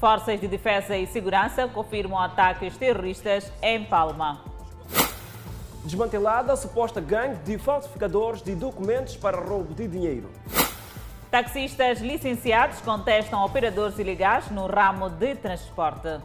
[0.00, 4.40] Forças de Defesa e Segurança confirmam ataques terroristas em Palma.
[5.84, 10.30] Desmantelada a suposta gangue de falsificadores de documentos para roubo de dinheiro.
[11.30, 16.18] Taxistas licenciados contestam operadores ilegais no ramo de transporte.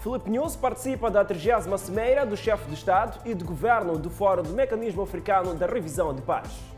[0.00, 4.42] Filipe News participa da 30 Cimeira do Chefe de Estado e de Governo do Fórum
[4.42, 6.77] do Mecanismo Africano da Revisão de Paz.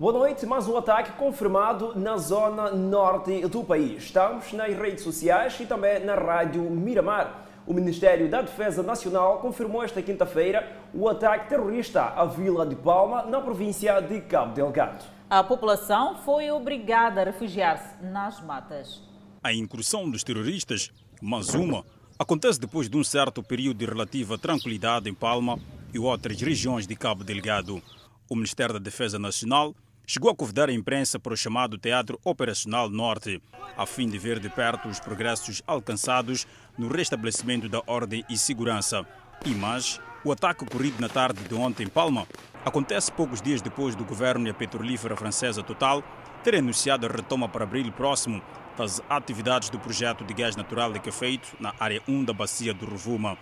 [0.00, 4.04] Boa noite, mais um ataque confirmado na zona norte do país.
[4.04, 7.46] Estamos nas redes sociais e também na rádio Miramar.
[7.66, 13.24] O Ministério da Defesa Nacional confirmou esta quinta-feira o ataque terrorista à Vila de Palma,
[13.24, 15.04] na província de Cabo Delgado.
[15.28, 19.02] A população foi obrigada a refugiar-se nas matas.
[19.44, 21.84] A incursão dos terroristas, mais uma,
[22.18, 25.58] acontece depois de um certo período de relativa tranquilidade em Palma
[25.92, 27.82] e outras regiões de Cabo Delgado.
[28.30, 29.74] O Ministério da Defesa Nacional
[30.10, 33.40] chegou a convidar a imprensa para o chamado Teatro Operacional Norte,
[33.76, 39.06] a fim de ver de perto os progressos alcançados no restabelecimento da ordem e segurança.
[39.46, 42.26] E mais, o ataque ocorrido na tarde de ontem em Palma
[42.64, 46.02] acontece poucos dias depois do governo e a petrolífera francesa Total
[46.42, 48.42] ter anunciado a retoma para abril próximo
[48.76, 53.38] das atividades do projeto de gás natural liquefeito na área 1 da bacia do Rovuma.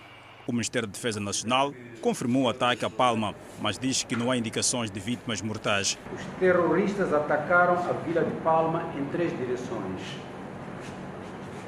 [0.48, 4.36] O Ministério da Defesa Nacional confirmou o ataque a Palma, mas diz que não há
[4.38, 5.98] indicações de vítimas mortais.
[6.10, 10.00] Os terroristas atacaram a vila de Palma em três direções: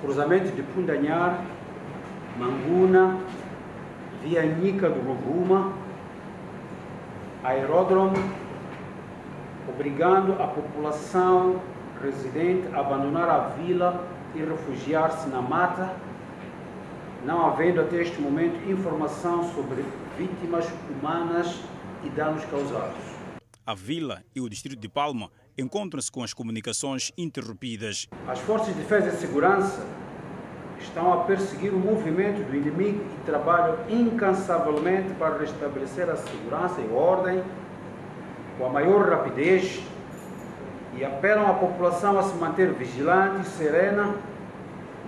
[0.01, 1.45] cruzamento de Pundanhar,
[2.39, 3.19] Manguna,
[4.23, 5.75] Via Nica do Rovuma,
[7.45, 8.17] aeródromo,
[9.69, 11.61] obrigando a população
[12.03, 15.95] residente a abandonar a vila e refugiar-se na mata
[17.25, 19.85] não havendo até este momento informação sobre
[20.17, 21.61] vítimas humanas
[22.05, 22.97] e danos causados.
[23.67, 28.09] A vila e o distrito de Palma encontram-se com as comunicações interrompidas.
[28.27, 29.86] As forças de defesa e segurança
[30.80, 36.91] estão a perseguir o movimento do inimigo e trabalham incansavelmente para restabelecer a segurança e
[36.91, 37.42] ordem
[38.59, 39.80] com a maior rapidez
[40.97, 44.14] e apelam à população a se manter vigilante e serena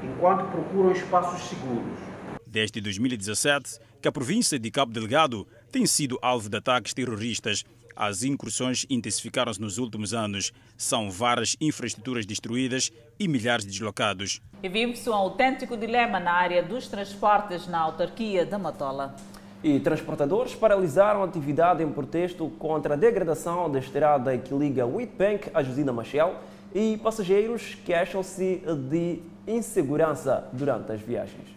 [0.03, 1.99] enquanto procuram espaços seguros.
[2.47, 7.65] Desde 2017, que a província de Cabo Delgado tem sido alvo de ataques terroristas.
[7.97, 10.53] As incursões intensificaram-se nos últimos anos.
[10.77, 14.41] São várias infraestruturas destruídas e milhares de deslocados.
[14.63, 19.17] E vive-se um autêntico dilema na área dos transportes na autarquia da Matola.
[19.65, 25.51] E transportadores paralisaram a atividade em protesto contra a degradação da estrada que liga Whitbank
[25.55, 26.34] a Josina Machel
[26.75, 31.48] e passageiros queixam-se de insegurança durante as viagens.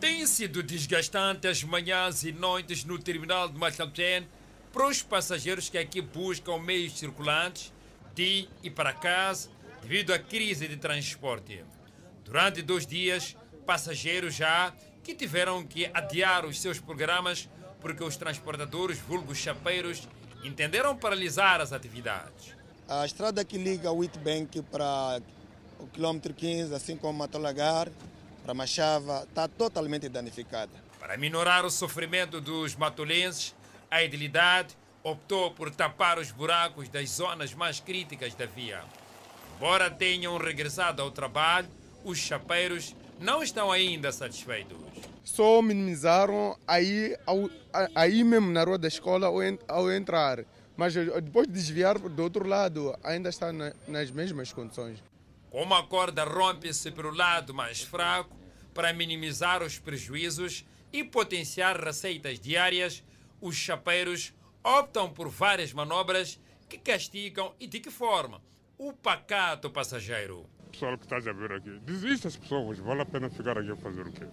[0.00, 4.26] Tem sido desgastante as manhãs e noites no terminal de Machamchen
[4.72, 7.72] para os passageiros que aqui buscam meios circulantes
[8.14, 9.48] de e para casa
[9.80, 11.64] devido à crise de transporte.
[12.24, 14.72] Durante dois dias, passageiros já
[15.02, 17.48] que tiveram que adiar os seus programas
[17.80, 20.08] porque os transportadores vulgos chapeiros
[20.44, 22.56] entenderam paralisar as atividades.
[22.88, 25.20] A estrada que liga Whitbank para
[25.82, 27.88] o quilômetro 15, assim como Matolagar,
[28.44, 30.70] para Machava, está totalmente danificada.
[30.98, 33.54] Para minorar o sofrimento dos matolenses,
[33.90, 38.80] a idilidade optou por tapar os buracos das zonas mais críticas da via.
[39.56, 41.68] Embora tenham regressado ao trabalho,
[42.04, 44.76] os chapeiros não estão ainda satisfeitos.
[45.24, 47.16] Só minimizaram aí,
[47.94, 49.28] aí mesmo na rua da escola
[49.68, 50.44] ao entrar.
[50.76, 55.02] Mas depois de desviar do outro lado, ainda está nas mesmas condições.
[55.52, 58.34] Como a corda rompe-se pelo lado mais fraco,
[58.72, 63.04] para minimizar os prejuízos e potenciar receitas diárias,
[63.38, 64.32] os chapeiros
[64.64, 68.40] optam por várias manobras que castigam e de que forma?
[68.78, 70.46] O pacato passageiro.
[70.70, 73.76] Pessoal que está a ver aqui, desiste as pessoas, vale a pena ficar aqui a
[73.76, 74.26] fazer o quê?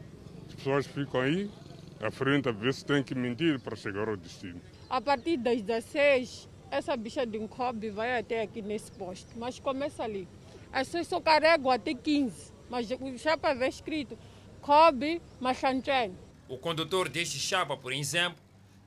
[0.47, 1.52] As pessoas ficam aí,
[2.00, 4.62] à frente, a ver se tem que mentir para chegar ao destino.
[4.90, 9.59] A partir das 16, essa bicha de um cobre vai até aqui nesse posto, mas
[9.59, 10.26] começa ali.
[10.71, 14.17] As pessoas só carregam até 15, mas o chapa vê escrito
[14.61, 16.16] Kobe Machanchen.
[16.47, 18.39] O condutor deste chapa, por exemplo,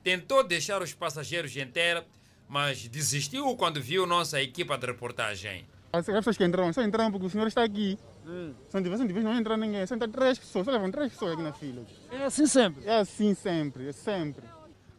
[0.03, 2.05] tentou deixar os passageiros em terra,
[2.47, 5.65] mas desistiu quando viu nossa equipa de reportagem.
[5.91, 7.99] As pessoas que entraram, só entraram porque o senhor está aqui.
[8.25, 8.53] Hum.
[8.67, 9.85] Se não tivesse, não entra ninguém.
[9.85, 11.85] Só entra três pessoas, só levam três pessoas aqui na fila.
[12.11, 12.85] É assim sempre?
[12.85, 14.43] É assim sempre, é sempre.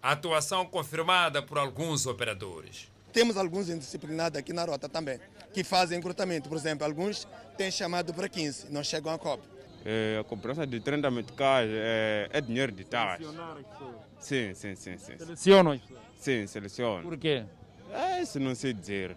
[0.00, 2.92] A atuação confirmada por alguns operadores.
[3.12, 5.18] Temos alguns indisciplinados aqui na rota também,
[5.54, 6.48] que fazem encurtamento.
[6.48, 9.42] Por exemplo, alguns têm chamado para 15, não chegam a COP.
[9.86, 13.18] É, a cobrança de 30 meticais é, é dinheiro de taxa.
[13.18, 13.94] Selecionar as pessoas.
[14.18, 15.18] Sim, sim, sim, sim.
[15.18, 16.00] Selecionam as pessoas.
[16.18, 17.02] Sim, selecionam.
[17.02, 17.44] Por quê?
[17.92, 19.16] É, isso não sei dizer.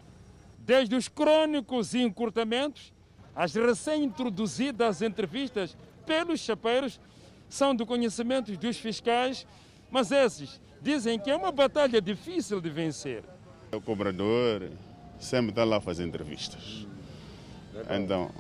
[0.60, 2.94] Desde os crônicos e encurtamentos,
[3.36, 5.76] as recém-introduzidas entrevistas
[6.06, 7.00] pelos chapeiros
[7.50, 9.48] são do conhecimento dos fiscais,
[9.90, 13.24] mas esses dizem que é uma batalha difícil de vencer.
[13.72, 14.70] O cobrador
[15.20, 16.86] sempre está lá a fazer entrevistas.
[17.90, 18.32] Então,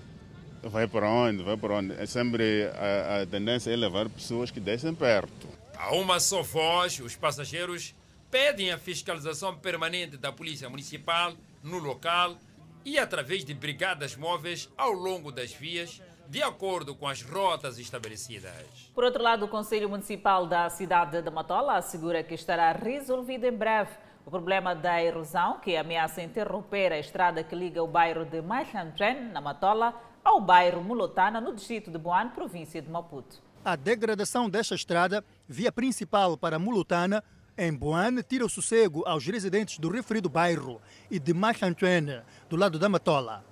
[0.63, 1.44] vai para onde?
[1.44, 1.94] Vai para onde?
[1.94, 5.47] É sempre a, a tendência é levar pessoas que descem perto.
[5.77, 7.94] A uma só voz, os passageiros
[8.31, 11.33] pedem a fiscalização permanente da Polícia Municipal
[11.63, 12.35] no local
[12.83, 18.91] e através de brigadas móveis ao longo das vias, de acordo com as rotas estabelecidas.
[18.94, 23.51] Por outro lado, o Conselho Municipal da cidade de Matola assegura que estará resolvido em
[23.51, 23.91] breve
[24.27, 29.31] o problema da erosão que ameaça interromper a estrada que liga o bairro de Maichamtren,
[29.31, 33.41] na Matola, ao bairro Mulotana, no distrito de Boane, província de Maputo.
[33.63, 37.24] A degradação desta estrada, via principal para Mulotana,
[37.57, 42.77] em Boane, tira o sossego aos residentes do referido bairro e de Maichamtren, do lado
[42.77, 43.45] da Matola.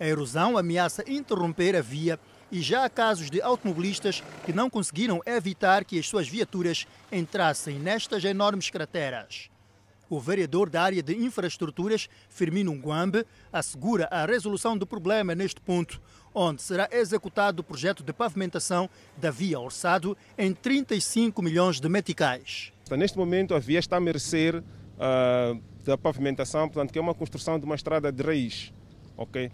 [0.00, 2.18] A erosão ameaça interromper a via
[2.50, 7.78] e já há casos de automobilistas que não conseguiram evitar que as suas viaturas entrassem
[7.78, 9.48] nestas enormes crateras.
[10.10, 16.00] O vereador da área de infraestruturas, Firmino Nguambe, assegura a resolução do problema neste ponto,
[16.34, 18.88] onde será executado o projeto de pavimentação
[19.18, 22.72] da via orçado em 35 milhões de meticais.
[22.90, 27.58] Neste momento, a via está a merecer uh, da pavimentação, portanto, que é uma construção
[27.58, 28.72] de uma estrada de raiz.
[29.16, 29.50] ok?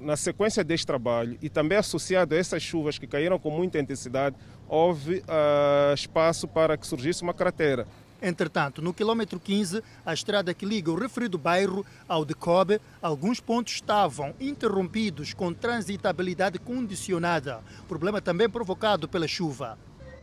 [0.00, 4.36] Na sequência deste trabalho e também associado a essas chuvas que caíram com muita intensidade,
[4.68, 7.86] houve uh, espaço para que surgisse uma cratera.
[8.20, 13.38] Entretanto, no quilômetro 15, a estrada que liga o referido bairro ao de Kobe, alguns
[13.38, 19.78] pontos estavam interrompidos com transitabilidade condicionada, problema também provocado pela chuva.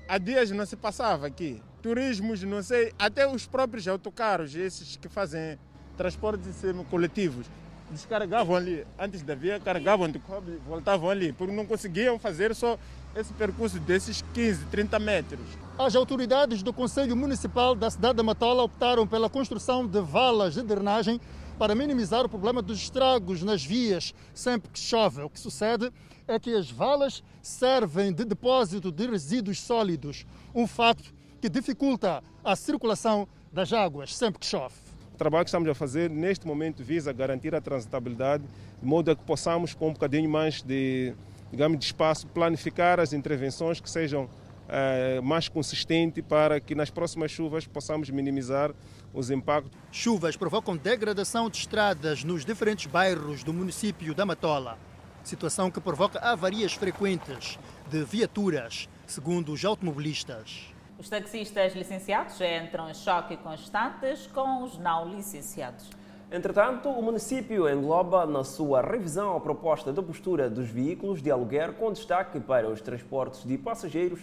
[0.10, 1.62] Há dias não se passava aqui.
[1.82, 5.58] Turismos, não sei, até os próprios autocarros, esses que fazem
[5.96, 7.48] transportes coletivos,
[7.90, 12.78] descarregavam ali, antes da via, carregavam de Kobe, voltavam ali, porque não conseguiam fazer só
[13.16, 15.46] esse percurso desses 15, 30 metros.
[15.80, 20.62] As autoridades do Conselho Municipal da cidade de Matola optaram pela construção de valas de
[20.62, 21.20] drenagem
[21.58, 25.22] para minimizar o problema dos estragos nas vias sempre que chove.
[25.22, 25.90] O que sucede
[26.28, 31.04] é que as valas servem de depósito de resíduos sólidos, um fato
[31.40, 34.76] que dificulta a circulação das águas sempre que chove.
[35.14, 39.16] O trabalho que estamos a fazer neste momento visa garantir a transitabilidade, de modo a
[39.16, 41.14] que possamos, com um bocadinho mais de
[41.56, 44.30] digamos, de espaço, planificar as intervenções que sejam
[44.68, 48.74] eh, mais consistentes para que nas próximas chuvas possamos minimizar
[49.14, 49.72] os impactos.
[49.90, 54.78] Chuvas provocam degradação de estradas nos diferentes bairros do município da Matola,
[55.24, 57.58] situação que provoca avarias frequentes
[57.90, 60.74] de viaturas, segundo os automobilistas.
[61.00, 65.90] Os taxistas licenciados entram em choque constantes com os não licenciados.
[66.36, 71.72] Entretanto, o município engloba na sua revisão a proposta da postura dos veículos de aluguer
[71.76, 74.20] com destaque para os transportes de passageiros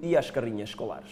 [0.00, 1.10] e as carrinhas escolares.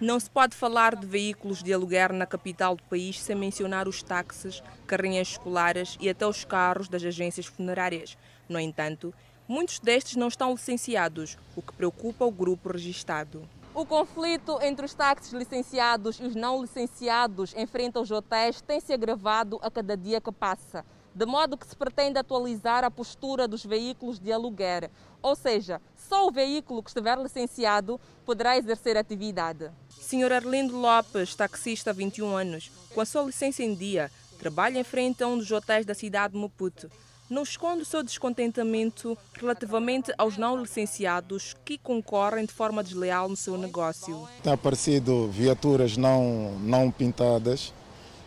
[0.00, 4.02] Não se pode falar de veículos de aluguer na capital do país sem mencionar os
[4.02, 8.16] táxis, carrinhas escolares e até os carros das agências funerárias.
[8.48, 9.12] No entanto,
[9.46, 13.42] muitos destes não estão licenciados, o que preocupa o grupo registado.
[13.78, 18.80] O conflito entre os táxis licenciados e os não licenciados em frente aos hotéis tem
[18.80, 23.46] se agravado a cada dia que passa, de modo que se pretende atualizar a postura
[23.46, 24.90] dos veículos de aluguer,
[25.22, 29.70] ou seja, só o veículo que estiver licenciado poderá exercer atividade.
[29.90, 30.32] Sr.
[30.32, 35.22] Arlindo Lopes, taxista há 21 anos, com a sua licença em dia, trabalha em frente
[35.22, 36.90] a um dos hotéis da cidade de Maputo
[37.30, 43.36] não esconde o seu descontentamento relativamente aos não licenciados que concorrem de forma desleal no
[43.36, 44.28] seu negócio.
[44.42, 47.72] Tem aparecido viaturas não, não pintadas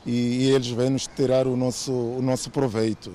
[0.05, 3.12] e, e eles vêm nos tirar o nosso, o nosso proveito.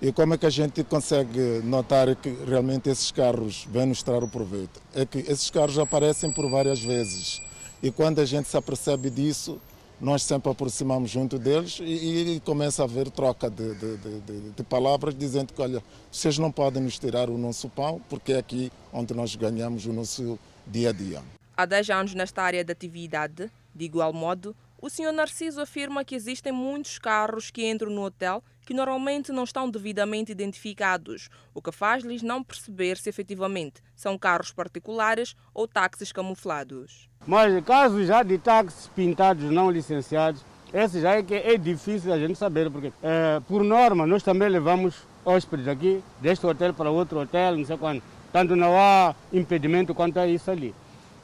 [0.00, 4.22] E como é que a gente consegue notar que realmente esses carros vêm nos tirar
[4.22, 4.80] o proveito?
[4.94, 7.40] É que esses carros aparecem por várias vezes.
[7.82, 9.60] E quando a gente se apercebe disso,
[10.00, 14.62] nós sempre aproximamos junto deles e, e começa a haver troca de, de, de, de,
[14.64, 18.70] palavras dizendo que, olha, vocês não podem nos tirar o nosso pão porque é aqui
[18.92, 21.22] onde nós ganhamos o nosso dia a dia.
[21.56, 25.12] Há 10 anos nesta área de atividade, de igual modo, o Sr.
[25.12, 30.30] Narciso afirma que existem muitos carros que entram no hotel que normalmente não estão devidamente
[30.30, 37.08] identificados, o que faz-lhes não perceber se efetivamente são carros particulares ou táxis camuflados.
[37.26, 42.18] Mas casos já de táxis pintados não licenciados, esse já é que é difícil a
[42.18, 47.20] gente saber, porque é, por norma nós também levamos hóspedes aqui, deste hotel para outro
[47.20, 48.02] hotel, não sei quando.
[48.24, 50.74] Portanto, não há impedimento quanto a isso ali.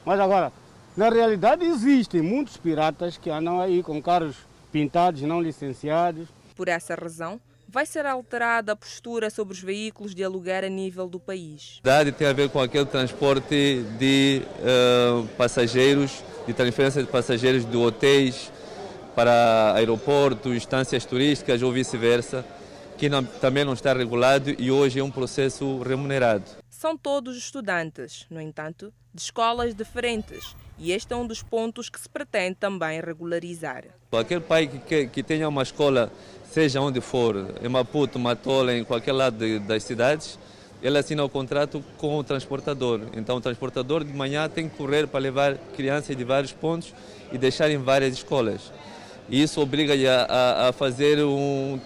[0.03, 0.51] Mas agora,
[0.95, 4.35] na realidade existem muitos piratas que andam aí com carros
[4.71, 6.27] pintados, não licenciados.
[6.55, 11.07] Por essa razão, vai ser alterada a postura sobre os veículos de aluguer a nível
[11.07, 11.79] do país.
[11.83, 17.65] A verdade tem a ver com aquele transporte de uh, passageiros, de transferência de passageiros
[17.65, 18.51] de hotéis
[19.15, 22.45] para aeroportos, instâncias turísticas ou vice-versa,
[22.97, 26.60] que não, também não está regulado e hoje é um processo remunerado.
[26.81, 31.99] São todos estudantes, no entanto, de escolas diferentes e este é um dos pontos que
[32.01, 33.83] se pretende também regularizar.
[34.11, 36.11] Aquele pai que, que, que tenha uma escola,
[36.51, 40.39] seja onde for, em Maputo, Matola, em qualquer lado de, das cidades,
[40.81, 43.01] ele assina o contrato com o transportador.
[43.15, 46.95] Então o transportador de manhã tem que correr para levar crianças de vários pontos
[47.31, 48.71] e deixar em várias escolas.
[49.29, 49.93] E isso obriga
[50.27, 51.79] a, a fazer um,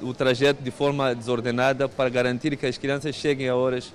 [0.00, 3.92] o trajeto de forma desordenada para garantir que as crianças cheguem a horas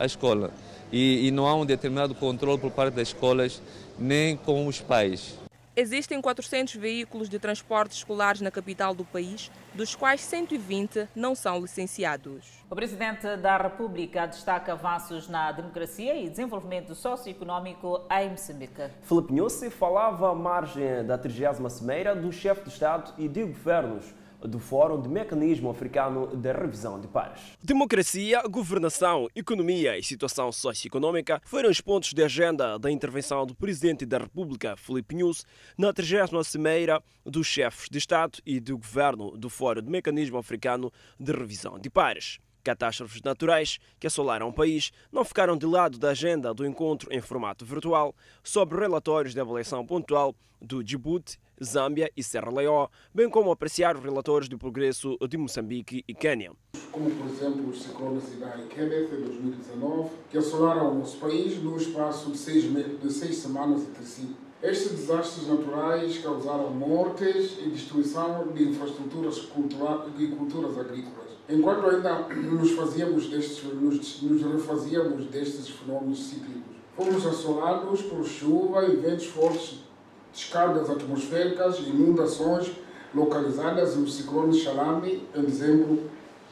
[0.00, 0.50] à escola
[0.90, 3.62] e, e não há um determinado controle por parte das escolas
[3.98, 5.38] nem com os pais.
[5.76, 11.60] Existem 400 veículos de transporte escolares na capital do país, dos quais 120 não são
[11.60, 12.44] licenciados.
[12.68, 18.90] O presidente da República destaca avanços na democracia e desenvolvimento socioeconômico em Moçambique.
[19.02, 24.04] Filipe Nussi falava à margem da 30 Cimeira do chefe de Estado e de governos
[24.40, 27.40] do Fórum de Mecanismo Africano de Revisão de Pares.
[27.62, 34.06] Democracia, governação, economia e situação socioeconômica foram os pontos de agenda da intervenção do Presidente
[34.06, 35.44] da República, Filipe Nunes,
[35.76, 40.92] na 30 Cimeira dos Chefes de Estado e do Governo do Fórum de Mecanismo Africano
[41.18, 42.38] de Revisão de Pares.
[42.62, 47.20] Catástrofes naturais que assolaram o país não ficaram de lado da agenda do encontro em
[47.20, 53.50] formato virtual sobre relatórios de avaliação pontual do Djibouti, Zâmbia e Serra Leoa, bem como
[53.50, 56.52] apreciar os relatórios do progresso de Moçambique e Quênia.
[56.90, 61.62] Como, por exemplo, os ciclones Idai e Kenneth em 2019, que assolaram o nosso país
[61.62, 64.34] no espaço de seis, de seis semanas entre si.
[64.62, 71.30] Estes desastres naturais causaram mortes e destruição de infraestruturas culturais e culturas agrícolas.
[71.48, 78.84] Enquanto ainda nos fazíamos destes, nos, nos refazíamos destes fenômenos cíclicos, fomos assolados por chuva
[78.84, 79.89] e ventos fortes
[80.32, 82.72] descargas atmosféricas, inundações
[83.14, 86.00] localizadas no ciclone Xalami em dezembro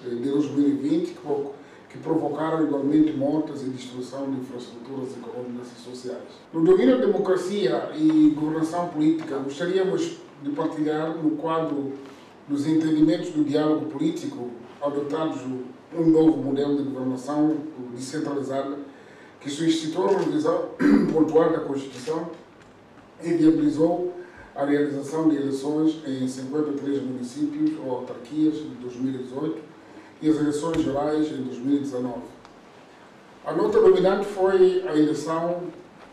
[0.04, 1.16] eh, de 2020,
[1.88, 6.22] que provocaram igualmente mortes e destruição de infraestruturas econômicas e sociais.
[6.52, 11.92] No domínio da democracia e governação política, gostaríamos de partilhar no quadro
[12.46, 15.40] dos entendimentos do diálogo político adotados
[15.96, 17.56] um novo modelo de governação
[17.94, 18.78] descentralizada
[19.40, 20.70] que suscitou uma revisão
[21.12, 22.30] pontual da Constituição
[23.22, 24.14] e viabilizou
[24.54, 29.58] a realização de eleições em 53 municípios ou autarquias em 2018
[30.20, 32.14] e as eleições gerais em 2019.
[33.44, 35.62] A nota dominante foi a eleição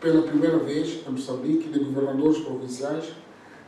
[0.00, 3.12] pela primeira vez em Moçambique de governadores provinciais,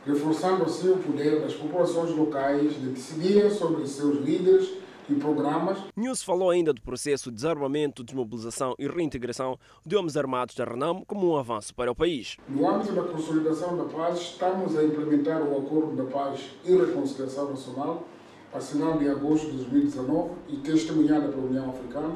[0.05, 4.78] reforçando assim o poder das populações locais de decidirem sobre seus líderes
[5.09, 5.79] e programas.
[5.95, 11.03] News falou ainda do processo de desarmamento, desmobilização e reintegração de homens armados da RENAM
[11.05, 12.37] como um avanço para o país.
[12.47, 17.49] No âmbito da consolidação da paz, estamos a implementar o Acordo da Paz e Reconciliação
[17.49, 18.05] Nacional,
[18.53, 22.15] assinado em agosto de 2019 e testemunhado pela União Africana,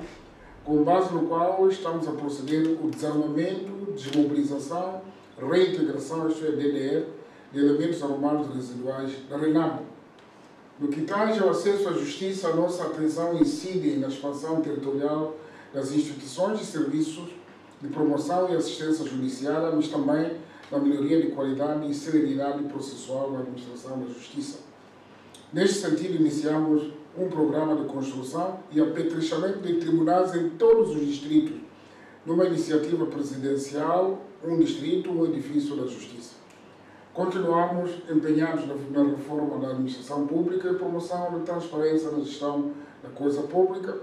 [0.63, 5.01] com base no qual estamos a proceder o desarmamento, desmobilização,
[5.37, 7.05] reintegração, isto é, DDR,
[7.51, 9.79] de elementos armados residuais da RENAM,
[10.83, 15.33] no que tange ao acesso à justiça, a nossa atenção incide na expansão territorial
[15.73, 17.29] das instituições e serviços
[17.81, 20.33] de promoção e assistência judiciária, mas também
[20.69, 24.59] na melhoria de qualidade e celeridade processual na administração da justiça.
[25.53, 31.61] Neste sentido, iniciamos um programa de construção e apetrechamento de tribunais em todos os distritos,
[32.25, 36.22] numa iniciativa presidencial, um distrito, um edifício da justiça.
[37.13, 42.71] Continuamos empenhados na reforma da administração pública e promoção da transparência na gestão
[43.03, 43.97] da coisa pública.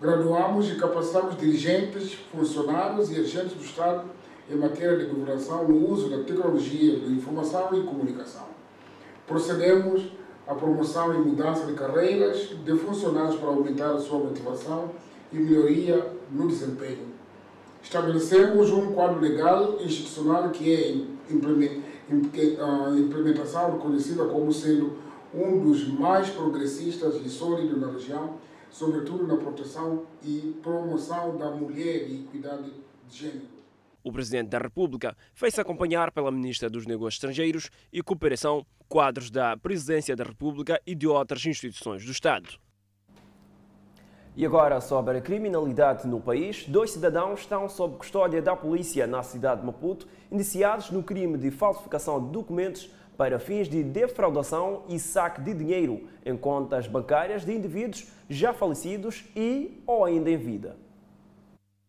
[0.00, 4.04] Graduamos e capacitamos dirigentes, funcionários e agentes do Estado
[4.48, 8.46] em matéria de governação no uso da tecnologia de informação e comunicação.
[9.26, 10.12] Procedemos
[10.46, 14.92] à promoção e mudança de carreiras de funcionários para aumentar a sua motivação
[15.32, 17.08] e melhoria no desempenho.
[17.82, 24.98] Estabelecemos um quadro legal e institucional que é implementado a implementação reconhecida como sendo
[25.34, 28.36] um dos mais progressistas e sólidos na região,
[28.70, 32.72] sobretudo na proteção e promoção da mulher e equidade
[33.08, 33.56] de gênero.
[34.04, 39.56] O Presidente da República fez-se acompanhar pela Ministra dos Negócios Estrangeiros e Cooperação, quadros da
[39.56, 42.65] Presidência da República e de outras instituições do Estado.
[44.36, 49.22] E agora sobre a criminalidade no país, dois cidadãos estão sob custódia da polícia na
[49.22, 54.98] cidade de Maputo, indiciados no crime de falsificação de documentos para fins de defraudação e
[54.98, 60.76] saque de dinheiro em contas bancárias de indivíduos já falecidos e ou ainda em vida.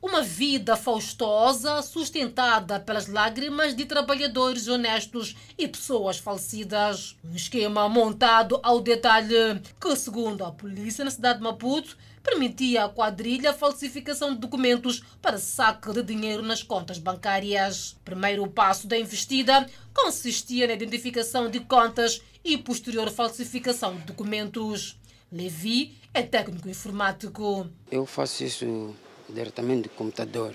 [0.01, 7.17] Uma vida faustosa sustentada pelas lágrimas de trabalhadores honestos e pessoas falecidas.
[7.25, 11.97] Um esquema montado ao detalhe que, segundo a polícia na cidade de Maputo,
[12.27, 17.95] permitia à quadrilha a falsificação de documentos para saque de dinheiro nas contas bancárias.
[18.03, 24.99] Primeiro passo da investida consistia na identificação de contas e posterior falsificação de documentos.
[25.31, 27.67] Levi é técnico informático.
[27.89, 28.93] Eu faço isso
[29.29, 30.53] diretamente do computador,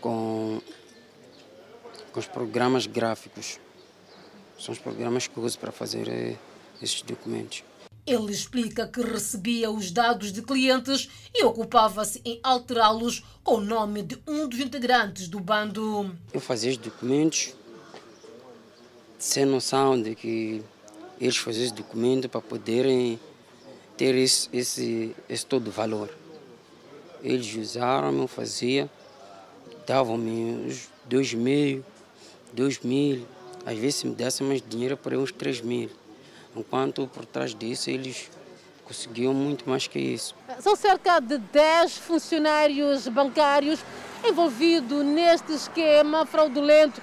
[0.00, 0.60] com,
[2.10, 3.60] com os programas gráficos.
[4.58, 6.36] São os programas que uso para fazer eh,
[6.80, 7.64] esses documentos.
[8.04, 14.02] Ele explica que recebia os dados de clientes e ocupava-se em alterá-los com o nome
[14.02, 16.12] de um dos integrantes do bando.
[16.32, 17.54] Eu fazia os documentos
[19.18, 20.62] sem noção de que
[21.20, 23.20] eles faziam os documentos para poderem
[23.96, 26.10] ter esse, esse, esse todo valor.
[27.22, 28.90] Eles usaram, eu fazia,
[29.86, 31.84] davam-me uns dois mil,
[32.52, 33.24] dois mil,
[33.64, 35.88] às vezes se me dessem mais dinheiro para uns três mil.
[36.54, 38.30] Enquanto por trás disso eles
[38.84, 40.34] conseguiam muito mais que isso.
[40.60, 43.80] São cerca de 10 funcionários bancários
[44.26, 47.00] envolvidos neste esquema fraudulento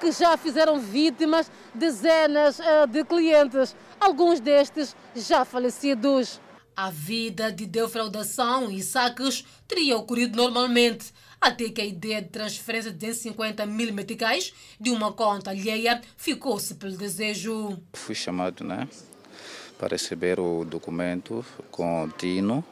[0.00, 2.58] que já fizeram vítimas dezenas
[2.88, 6.40] de clientes, alguns destes já falecidos.
[6.76, 11.12] A vida de defraudação e saques teria ocorrido normalmente,
[11.44, 17.78] a ideia de transferência de 250 mil meticais de uma conta alheia ficou-se pelo desejo.
[17.92, 18.88] Fui chamado né,
[19.78, 22.64] para receber o documento com o Tino,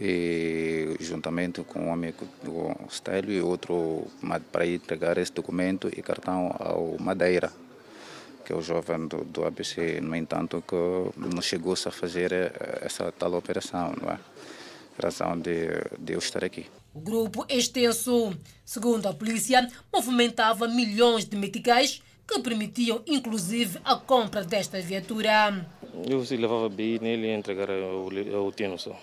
[0.00, 4.06] e juntamente com um amigo do Stélio e outro
[4.50, 7.52] para entregar esse documento e cartão ao Madeira
[8.50, 10.74] que é o jovem do, do ABC, no entanto, que
[11.16, 14.18] não chegou-se a fazer eh, essa tal operação, não é?
[15.00, 16.66] Razão de, de eu estar aqui.
[16.94, 24.44] O grupo extenso, segundo a polícia, movimentava milhões de meticais que permitiam inclusive a compra
[24.44, 25.66] desta viatura.
[26.08, 28.96] Eu se levava BI nele e entregar ao Tino só.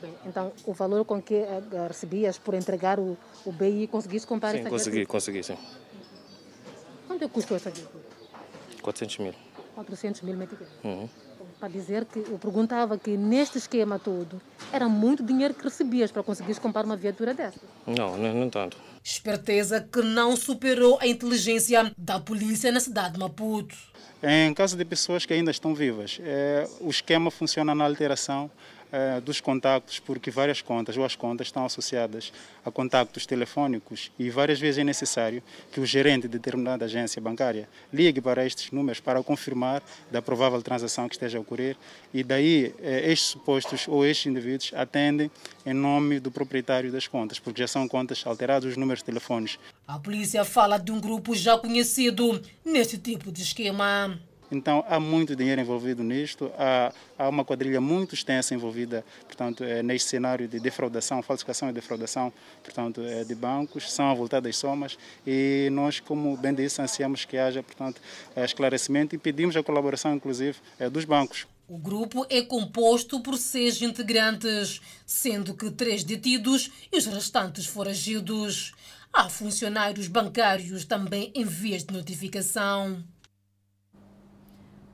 [0.00, 4.52] Bem, então, o valor com que eh, recebias por entregar o, o BI, conseguiste comprar
[4.52, 5.12] sim, essa consegui, viatura?
[5.12, 5.58] consegui, sim.
[7.08, 8.04] Quanto é custou essa viatura?
[8.80, 9.34] 400 mil.
[9.74, 10.68] 400 mil meticais.
[10.84, 11.08] Uhum.
[11.62, 16.20] Para dizer que eu perguntava que neste esquema todo era muito dinheiro que recebias para
[16.20, 17.60] conseguires comprar uma viatura dessa.
[17.86, 18.76] Não, não, não tanto.
[19.00, 23.76] Esperteza que não superou a inteligência da polícia na cidade de Maputo.
[24.20, 28.50] Em caso de pessoas que ainda estão vivas, é, o esquema funciona na alteração
[28.92, 32.32] é, dos contactos, porque várias contas ou as contas estão associadas
[32.64, 37.68] a contactos telefônicos e várias vezes é necessário que o gerente de determinada agência bancária
[37.92, 41.76] ligue para estes números para confirmar da provável transação que esteja a ocorrer
[42.12, 45.30] e daí é, estes supostos ou estes indivíduos atendem
[45.64, 49.58] em nome do proprietário das contas, porque já são contas alteradas os números de telefones.
[49.86, 54.20] A polícia fala de um grupo já conhecido nesse tipo de esquema.
[54.52, 59.82] Então há muito dinheiro envolvido nisto, há, há uma quadrilha muito extensa envolvida, portanto, é,
[59.82, 62.30] neste cenário de defraudação, falsificação e defraudação,
[62.62, 67.62] portanto, é, de bancos, são avultadas somas e nós, como bem disse, ansiamos que haja,
[67.62, 67.98] portanto,
[68.36, 70.58] é, esclarecimento e pedimos a colaboração, inclusive,
[70.90, 71.46] dos bancos.
[71.66, 78.74] O grupo é composto por seis integrantes, sendo que três detidos e os restantes foragidos.
[79.10, 83.02] Há funcionários bancários também em vias de notificação.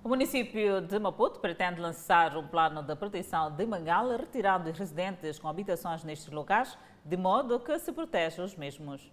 [0.02, 5.48] O município de Maputo pretende lançar um plano de proteção de Mangala, retirando residentes com
[5.48, 9.10] habitações nestes locais, de modo que se proteja os mesmos.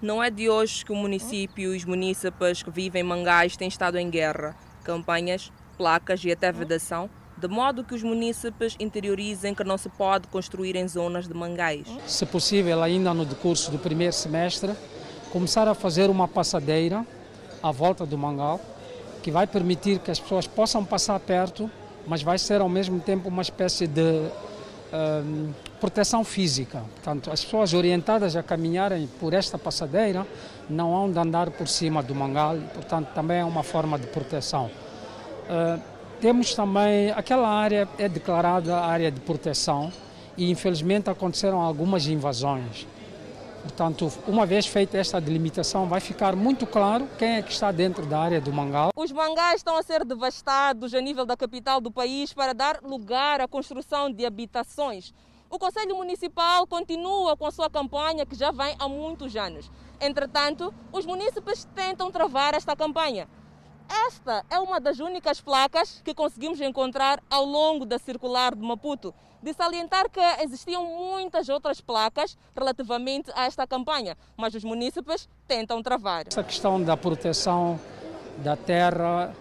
[0.00, 3.66] Não é de hoje que o município e os munícipes que vivem em Mangais têm
[3.66, 4.54] estado em guerra.
[4.84, 10.28] Campanhas, placas e até vedação, de modo que os munícipes interiorizem que não se pode
[10.28, 11.88] construir em zonas de mangais.
[12.06, 14.74] Se possível, ainda no decurso do primeiro semestre,
[15.32, 17.06] começar a fazer uma passadeira
[17.62, 18.60] à volta do mangal,
[19.22, 21.70] que vai permitir que as pessoas possam passar perto,
[22.06, 24.28] mas vai ser ao mesmo tempo uma espécie de
[24.92, 26.82] um, proteção física.
[26.94, 30.26] Portanto, as pessoas orientadas a caminharem por esta passadeira
[30.68, 34.70] não hão de andar por cima do mangal, portanto, também é uma forma de proteção.
[35.48, 35.80] Uh,
[36.20, 39.90] temos também, aquela área é declarada área de proteção
[40.36, 42.86] e infelizmente aconteceram algumas invasões.
[43.62, 48.06] Portanto, uma vez feita esta delimitação, vai ficar muito claro quem é que está dentro
[48.06, 48.90] da área do Mangal.
[48.96, 53.40] Os mangás estão a ser devastados a nível da capital do país para dar lugar
[53.40, 55.12] à construção de habitações.
[55.50, 59.70] O Conselho Municipal continua com a sua campanha que já vem há muitos anos.
[60.00, 63.28] Entretanto, os munícipes tentam travar esta campanha.
[64.06, 69.12] Esta é uma das únicas placas que conseguimos encontrar ao longo da circular de Maputo.
[69.42, 75.82] De salientar que existiam muitas outras placas relativamente a esta campanha, mas os munícipes tentam
[75.82, 76.26] travar.
[76.26, 77.80] Essa questão da proteção
[78.38, 79.34] da terra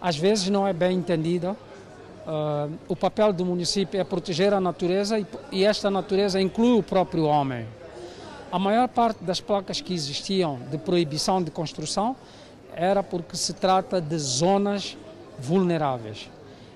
[0.00, 1.52] às vezes não é bem entendida.
[1.52, 6.82] Uh, o papel do município é proteger a natureza e, e esta natureza inclui o
[6.82, 7.66] próprio homem.
[8.52, 12.16] A maior parte das placas que existiam de proibição de construção
[12.74, 14.96] era porque se trata de zonas
[15.38, 16.28] vulneráveis.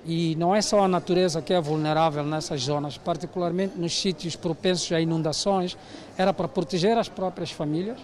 [0.07, 4.93] E não é só a natureza que é vulnerável nessas zonas, particularmente nos sítios propensos
[4.93, 5.77] a inundações,
[6.17, 7.99] era para proteger as próprias famílias.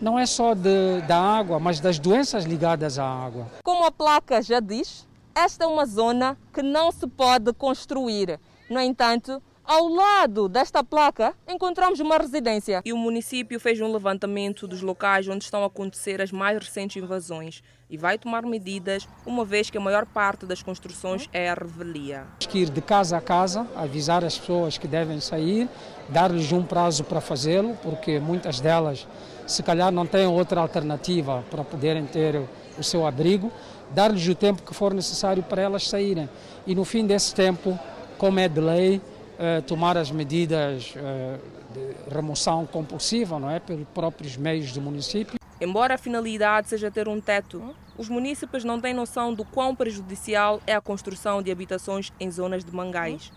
[0.00, 3.46] Não é só de, da água, mas das doenças ligadas à água.
[3.62, 8.40] Como a placa já diz, esta é uma zona que não se pode construir.
[8.68, 12.82] No entanto, ao lado desta placa, encontramos uma residência.
[12.84, 17.00] E o município fez um levantamento dos locais onde estão a acontecer as mais recentes
[17.00, 17.62] invasões
[17.92, 22.24] e vai tomar medidas, uma vez que a maior parte das construções é a revelia.
[22.38, 25.68] Temos que ir de casa a casa, avisar as pessoas que devem sair,
[26.08, 29.06] dar-lhes um prazo para fazê-lo, porque muitas delas,
[29.46, 32.42] se calhar, não têm outra alternativa para poderem ter
[32.78, 33.52] o seu abrigo,
[33.90, 36.30] dar-lhes o tempo que for necessário para elas saírem.
[36.66, 37.78] E no fim desse tempo,
[38.16, 39.02] como é de lei,
[39.38, 41.36] eh, tomar as medidas eh,
[41.74, 45.41] de remoção compulsiva, não é, pelos próprios meios do município.
[45.62, 47.62] Embora a finalidade seja ter um teto,
[47.96, 52.64] os municípios não têm noção do quão prejudicial é a construção de habitações em zonas
[52.64, 53.30] de mangais.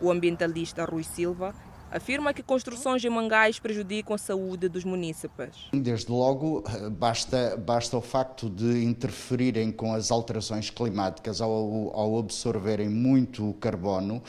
[0.00, 1.52] O ambientalista Rui Silva
[1.90, 5.70] afirma que construções em mangais prejudicam a saúde dos munícipes.
[5.74, 11.50] Desde logo, basta, basta o facto de interferirem com as alterações climáticas ao,
[11.94, 14.22] ao absorverem muito carbono,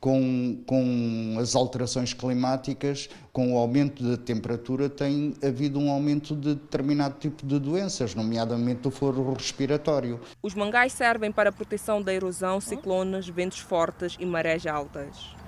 [0.00, 6.54] com, com as alterações climáticas, com o aumento da temperatura, tem havido um aumento de
[6.54, 10.18] determinado tipo de doenças, nomeadamente do foro respiratório.
[10.42, 15.39] Os mangais servem para a proteção da erosão, ciclones, ventos fortes e marés altas.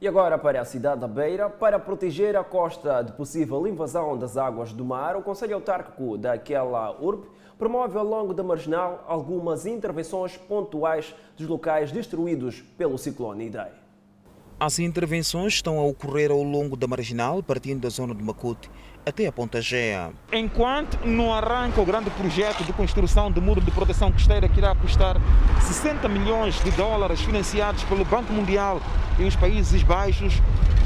[0.00, 4.38] E agora para a cidade da Beira, para proteger a costa de possível invasão das
[4.38, 10.38] águas do mar, o Conselho Autárquico daquela urbe promove ao longo da marginal algumas intervenções
[10.38, 13.72] pontuais dos locais destruídos pelo ciclone Idai.
[14.58, 18.70] As intervenções estão a ocorrer ao longo da marginal, partindo da zona de Macute
[19.04, 20.10] até a Ponta Gea.
[20.32, 24.74] Enquanto não arranca o grande projeto de construção de muro de proteção costeira que irá
[24.74, 25.16] custar
[25.60, 28.80] 60 milhões de dólares financiados pelo Banco Mundial
[29.18, 30.34] e os Países Baixos,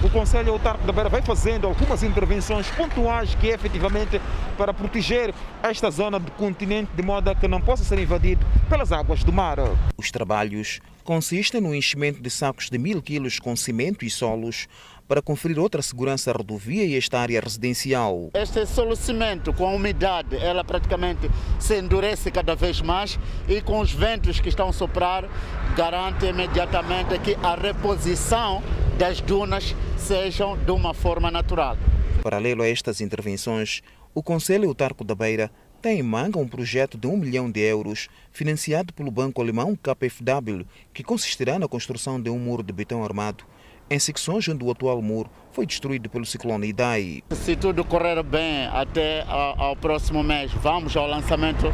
[0.02, 4.20] o Conselho Autárquico da Beira vai fazendo algumas intervenções pontuais que é efetivamente
[4.58, 8.92] para proteger esta zona do continente de modo a que não possa ser invadido pelas
[8.92, 9.58] águas do mar.
[9.96, 14.68] Os trabalhos consistem no enchimento de sacos de mil quilos com cimento e solos
[15.06, 18.30] para conferir outra segurança à rodovia e esta área residencial.
[18.34, 23.92] Este solucimento com a umidade, ela praticamente se endurece cada vez mais e com os
[23.92, 25.28] ventos que estão a soprar,
[25.76, 28.62] garante imediatamente que a reposição
[28.98, 31.76] das dunas sejam de uma forma natural.
[32.22, 33.82] Paralelo a estas intervenções,
[34.14, 35.50] o Conselho Autarco da Beira
[35.82, 40.64] tem em manga um projeto de um milhão de euros, financiado pelo banco alemão KfW,
[40.94, 43.44] que consistirá na construção de um muro de betão armado
[43.90, 47.22] em secções onde o atual muro foi destruído pelo ciclone Idai.
[47.32, 51.66] Se tudo correr bem até ao próximo mês, vamos ao lançamento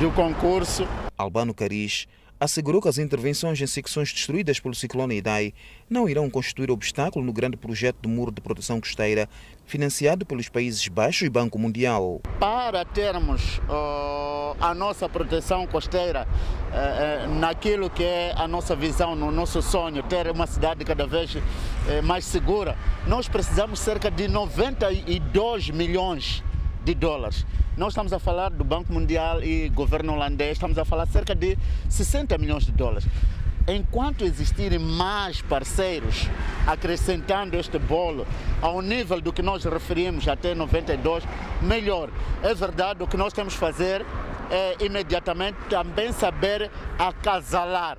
[0.00, 0.86] do concurso.
[1.16, 2.06] Albano Caris
[2.38, 5.54] assegurou que as intervenções em secções destruídas pelo ciclone Idai
[5.88, 9.28] não irão constituir obstáculo no grande projeto de muro de proteção costeira
[9.64, 12.20] financiado pelos Países Baixos e Banco Mundial.
[12.38, 19.16] Para termos uh, a nossa proteção costeira uh, uh, naquilo que é a nossa visão,
[19.16, 21.36] no nosso sonho, ter uma cidade cada vez
[22.04, 26.55] mais segura, nós precisamos cerca de 92 milhões de
[26.94, 27.46] dólares.
[27.76, 31.56] Nós estamos a falar do Banco Mundial e governo holandês, estamos a falar cerca de
[31.88, 33.06] 60 milhões de dólares.
[33.68, 36.28] Enquanto existirem mais parceiros
[36.66, 38.26] acrescentando este bolo
[38.62, 41.24] ao nível do que nós referimos até 92,
[41.62, 42.10] melhor.
[42.42, 44.06] É verdade, o que nós temos que fazer
[44.50, 47.98] é imediatamente também saber acasalar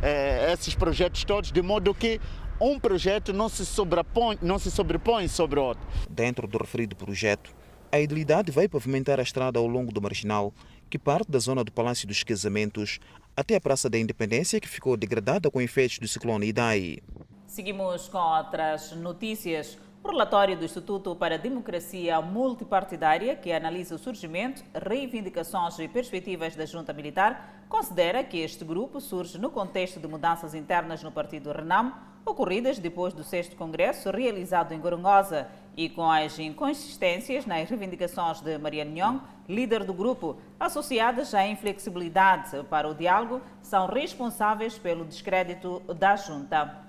[0.00, 2.20] é, esses projetos todos, de modo que
[2.60, 5.86] um projeto não se sobrepõe, não se sobrepõe sobre o outro.
[6.10, 7.50] Dentro do referido projeto,
[7.90, 10.52] a idilidade vai pavimentar a estrada ao longo do marginal,
[10.90, 13.00] que parte da zona do Palácio dos Casamentos
[13.36, 16.98] até a Praça da Independência, que ficou degradada com efeitos do ciclone Idai.
[17.46, 19.78] Seguimos com outras notícias.
[20.04, 26.54] O relatório do Instituto para a Democracia Multipartidária, que analisa o surgimento, reivindicações e perspectivas
[26.54, 31.52] da junta militar, considera que este grupo surge no contexto de mudanças internas no partido
[31.52, 31.92] Renam,
[32.28, 38.58] ocorridas depois do sexto congresso realizado em Gorongosa e com as inconsistências nas reivindicações de
[38.58, 45.80] Mariano Nhong, líder do grupo, associadas à inflexibilidade para o diálogo, são responsáveis pelo descrédito
[45.94, 46.86] da junta.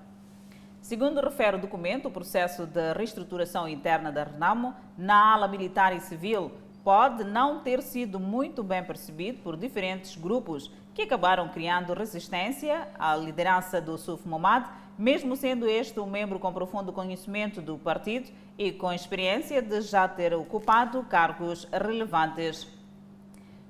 [0.82, 6.00] Segundo refere o documento, o processo de reestruturação interna da Renamo na ala militar e
[6.00, 6.50] civil
[6.82, 13.14] pode não ter sido muito bem percebido por diferentes grupos que acabaram criando resistência à
[13.14, 14.66] liderança do Suf Momad,
[15.00, 20.06] mesmo sendo este um membro com profundo conhecimento do partido e com experiência de já
[20.06, 22.68] ter ocupado cargos relevantes.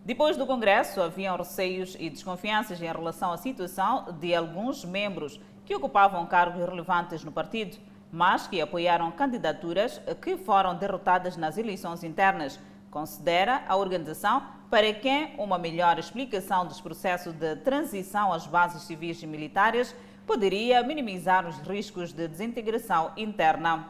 [0.05, 5.73] Depois do Congresso, haviam receios e desconfianças em relação à situação de alguns membros que
[5.73, 7.77] ocupavam cargos relevantes no partido,
[8.11, 12.59] mas que apoiaram candidaturas que foram derrotadas nas eleições internas.
[12.91, 19.23] Considera a organização para quem uma melhor explicação dos processos de transição às bases civis
[19.23, 19.95] e militares
[20.31, 23.89] poderia minimizar os riscos de desintegração interna.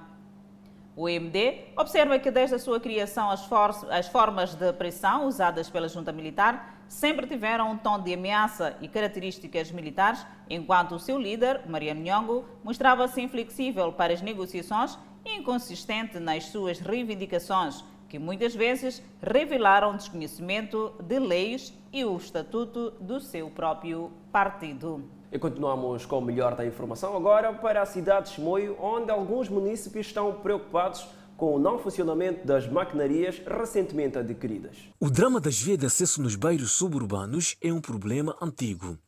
[0.97, 5.69] O MD observa que desde a sua criação as, for as formas de pressão usadas
[5.69, 11.19] pela junta militar sempre tiveram um tom de ameaça e características militares, enquanto o seu
[11.19, 18.55] líder, Mariano Nhongo, mostrava-se inflexível para as negociações e inconsistente nas suas reivindicações, que muitas
[18.55, 25.20] vezes revelaram desconhecimento de leis e o estatuto do seu próprio partido.
[25.33, 29.49] E continuamos com o melhor da informação agora para a cidade de Chimoio, onde alguns
[29.49, 34.77] municípios estão preocupados com o não funcionamento das maquinarias recentemente adquiridas.
[34.99, 38.99] O drama das vias de acesso nos bairros suburbanos é um problema antigo.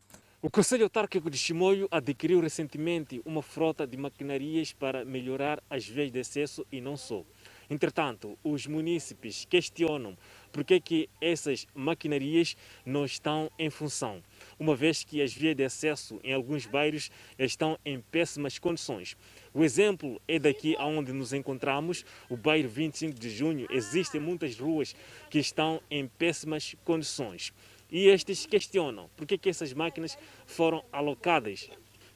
[0.40, 6.10] O Conselho Autárquico de Chimoio adquiriu recentemente uma frota de maquinarias para melhorar as vias
[6.10, 7.24] de acesso e não só.
[7.70, 10.16] Entretanto, os munícipes questionam
[10.50, 14.22] por que, que essas maquinarias não estão em função,
[14.62, 19.16] uma vez que as vias de acesso em alguns bairros estão em péssimas condições.
[19.52, 23.66] O exemplo é daqui onde nos encontramos, o bairro 25 de junho.
[23.70, 24.94] Existem muitas ruas
[25.28, 27.52] que estão em péssimas condições.
[27.90, 31.68] E estes questionam por que, que essas máquinas foram alocadas.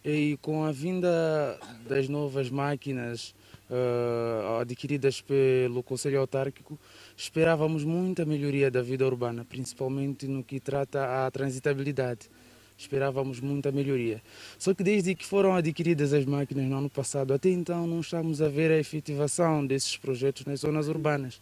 [0.05, 3.35] E com a vinda das novas máquinas
[3.69, 6.79] uh, adquiridas pelo Conselho Autárquico,
[7.17, 12.31] esperávamos muita melhoria da vida urbana, principalmente no que trata à transitabilidade
[12.77, 14.23] esperávamos muita melhoria.
[14.59, 18.43] Só que desde que foram adquiridas as máquinas no ano passado, até então não estamos
[18.43, 21.41] a ver a efetivação desses projetos nas zonas urbanas.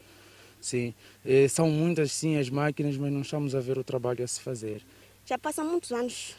[0.61, 0.95] Sim,
[1.25, 4.41] eh, são muitas sim as máquinas, mas não estamos a ver o trabalho a se
[4.41, 4.83] fazer.
[5.27, 6.35] Já passam muitos anos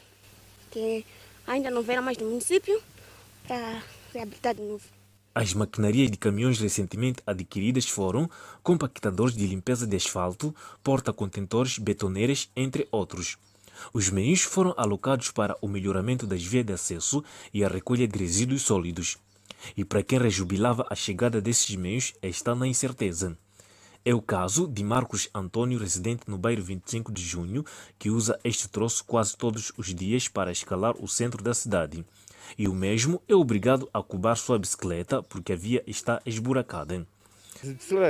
[0.70, 1.04] que
[1.46, 2.82] ainda não vieram mais do município
[3.46, 3.82] para
[4.12, 4.84] reabilitar de novo.
[5.34, 8.28] As maquinarias de caminhões recentemente adquiridas foram
[8.62, 13.36] compactadores de limpeza de asfalto, porta-contentores, betoneiras, entre outros.
[13.92, 18.18] Os meios foram alocados para o melhoramento das vias de acesso e a recolha de
[18.18, 19.18] resíduos sólidos.
[19.76, 23.36] E para quem rejubilava a chegada desses meios está na incerteza.
[24.04, 27.64] É o caso de Marcos Antônio, residente no bairro 25 de Junho,
[27.98, 32.04] que usa este troço quase todos os dias para escalar o centro da cidade.
[32.56, 37.04] E o mesmo é obrigado a cubar sua bicicleta porque a via está esburacada.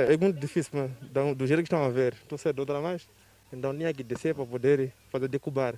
[0.07, 0.71] É muito difícil,
[1.35, 2.13] do jeito que estão a ver.
[2.13, 3.07] Estou cedo, mais.
[3.51, 5.75] Então tinha que descer para poder fazer de cubar.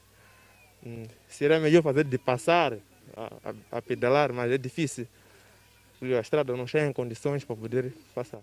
[0.86, 2.74] Hum, seria melhor fazer de passar
[3.16, 5.08] a, a, a pedalar, mas é difícil.
[6.02, 8.42] A estrada não está em condições para poder passar.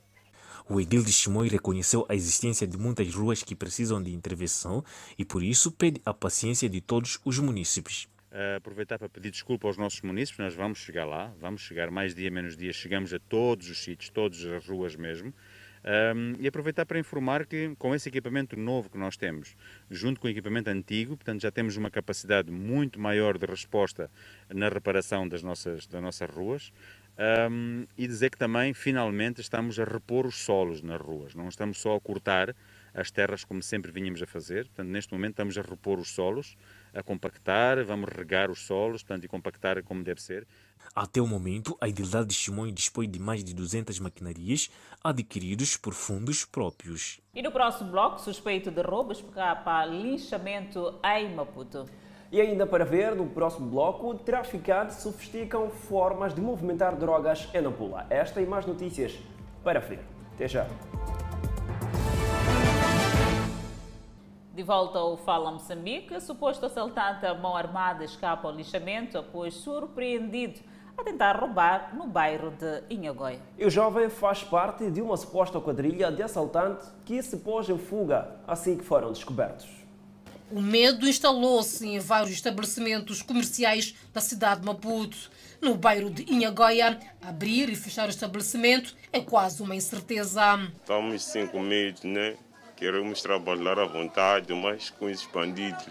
[0.69, 4.85] O edil de Chimoio reconheceu a existência de muitas ruas que precisam de intervenção
[5.17, 8.09] e por isso pede a paciência de todos os munícipes.
[8.33, 12.15] Uh, aproveitar para pedir desculpa aos nossos munícipes, nós vamos chegar lá, vamos chegar mais
[12.15, 15.33] dia menos dia, chegamos a todos os sítios, todas as ruas mesmo.
[15.87, 19.55] Um, e aproveitar para informar que com esse equipamento novo que nós temos,
[19.89, 24.11] junto com o equipamento antigo, portanto já temos uma capacidade muito maior de resposta
[24.53, 26.73] na reparação das nossas, das nossas ruas.
[27.49, 31.79] Um, e dizer que também, finalmente, estamos a repor os solos nas ruas, não estamos
[31.79, 32.55] só a cortar
[32.93, 34.67] as terras como sempre vínhamos a fazer.
[34.67, 36.57] Portanto, neste momento estamos a repor os solos,
[36.97, 40.47] a compactar, vamos regar os solos portanto, e compactar como deve ser.
[40.95, 44.71] Até o momento, a Idilidade de Chimões dispõe de mais de 200 maquinarias
[45.05, 47.21] adquiridos por fundos próprios.
[47.35, 51.87] E no próximo bloco, suspeito de roubo escapa linchamento em Maputo.
[52.33, 58.07] E ainda para ver, no próximo bloco, traficantes sofisticam formas de movimentar drogas em Nampula.
[58.11, 59.17] Esta e mais notícias
[59.63, 60.01] para ver.
[60.35, 60.67] Até já.
[64.57, 70.61] De volta ao Fala Moçambique, suposto assaltante à mão armada escapa ao lixamento após surpreendido
[70.97, 73.39] a tentar roubar no bairro de Inhagoia.
[73.59, 77.77] E o jovem faz parte de uma suposta quadrilha de assaltante que se pôs em
[77.77, 79.69] fuga assim que foram descobertos.
[80.51, 85.31] O medo instalou-se em vários estabelecimentos comerciais da cidade de Maputo.
[85.61, 90.59] No bairro de Inhagoia, abrir e fechar o estabelecimento é quase uma incerteza.
[90.81, 92.37] Estamos sem medo, né?
[92.77, 95.87] Queremos trabalhar à vontade, mas com os bandidos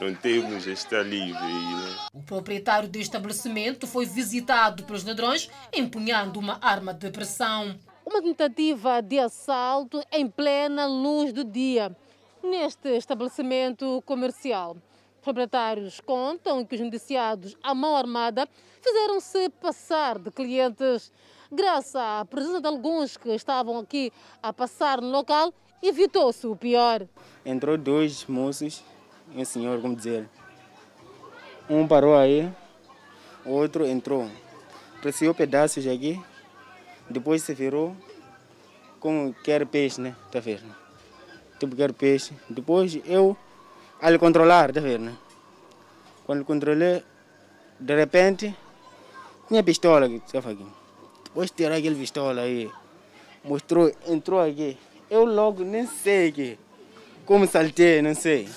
[0.00, 1.40] não temos esta livre.
[1.40, 1.96] Né?
[2.12, 7.78] O proprietário do estabelecimento foi visitado pelos ladrões empunhando uma arma de pressão.
[8.04, 11.96] Uma tentativa de assalto em plena luz do dia
[12.42, 14.76] neste estabelecimento comercial.
[15.18, 18.48] Os proprietários contam que os indiciados à mão armada
[18.80, 21.12] fizeram-se passar de clientes.
[21.50, 25.52] Graças à presença de alguns que estavam aqui a passar no local,
[25.82, 27.06] evitou-se o pior.
[27.44, 28.82] Entrou dois moços
[29.34, 30.28] um senhor, como dizer.
[31.68, 32.50] Um parou aí,
[33.44, 34.28] outro entrou.
[35.00, 36.20] Trouxe pedaços aqui,
[37.08, 37.94] depois se virou
[38.98, 40.16] como quer peixe, né?
[40.32, 40.74] Tá vendo?
[41.58, 42.34] Tipo, quer peixe.
[42.48, 43.36] Depois eu,
[44.00, 45.16] a lhe controlar, tá vendo?
[46.24, 47.02] Quando controlei,
[47.78, 48.54] de repente,
[49.46, 50.66] tinha pistola aqui, estava aqui.
[51.24, 52.70] Depois tirou aquele pistola aí,
[53.44, 54.76] mostrou, entrou aqui.
[55.10, 56.58] Eu logo nem sei que,
[57.24, 58.48] como saltei, não sei.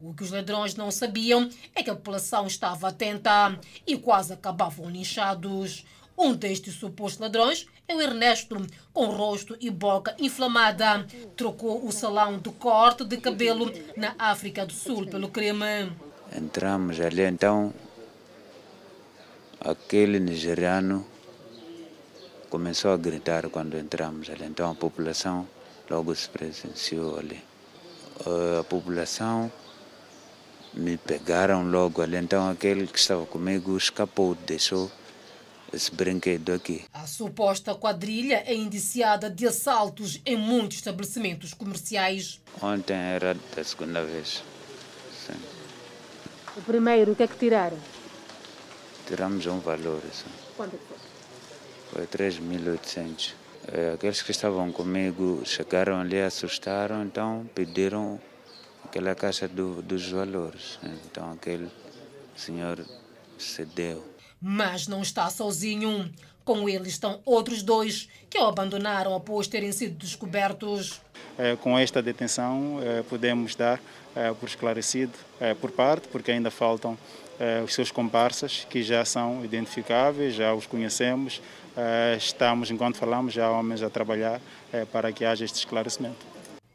[0.00, 4.90] O que os ladrões não sabiam é que a população estava atenta e quase acabavam
[4.90, 5.84] linchados.
[6.18, 8.56] Um destes supostos ladrões é o Ernesto,
[8.92, 11.06] com rosto e boca inflamada.
[11.36, 15.92] Trocou o salão de corte de cabelo na África do Sul pelo crime.
[16.36, 17.72] Entramos ali, então,
[19.60, 21.06] aquele nigeriano
[22.50, 24.44] começou a gritar quando entramos ali.
[24.44, 25.46] Então a população
[25.92, 27.42] logo se presenciou ali.
[28.26, 29.52] Eh, a população
[30.72, 34.90] me pegaram logo ali, então aquele que estava comigo escapou, deixou
[35.70, 36.84] esse brinquedo aqui.
[36.94, 42.40] A suposta quadrilha é indiciada de assaltos em muitos estabelecimentos comerciais.
[42.62, 44.42] Ontem era a segunda vez.
[45.26, 45.38] Sim.
[46.56, 47.78] O primeiro, o que é que tiraram?
[49.06, 50.00] Tiramos um valor.
[50.10, 50.30] Assim.
[50.56, 52.06] Quanto foi?
[52.06, 53.41] Foi 3.800.
[53.68, 58.20] É, aqueles que estavam comigo chegaram ali, assustaram, então pediram
[58.84, 60.78] aquela caixa do, dos valores.
[61.06, 61.68] Então aquele
[62.36, 62.84] senhor
[63.38, 64.04] cedeu.
[64.40, 66.12] Mas não está sozinho.
[66.44, 71.00] Com ele estão outros dois que o abandonaram após terem sido descobertos.
[71.38, 73.80] É, com esta detenção, é, podemos dar
[74.38, 75.12] por esclarecido,
[75.60, 76.98] por parte, porque ainda faltam
[77.64, 81.40] os seus comparsas, que já são identificáveis, já os conhecemos.
[82.16, 84.40] Estamos, enquanto falamos, já homens a trabalhar
[84.92, 86.32] para que haja este esclarecimento.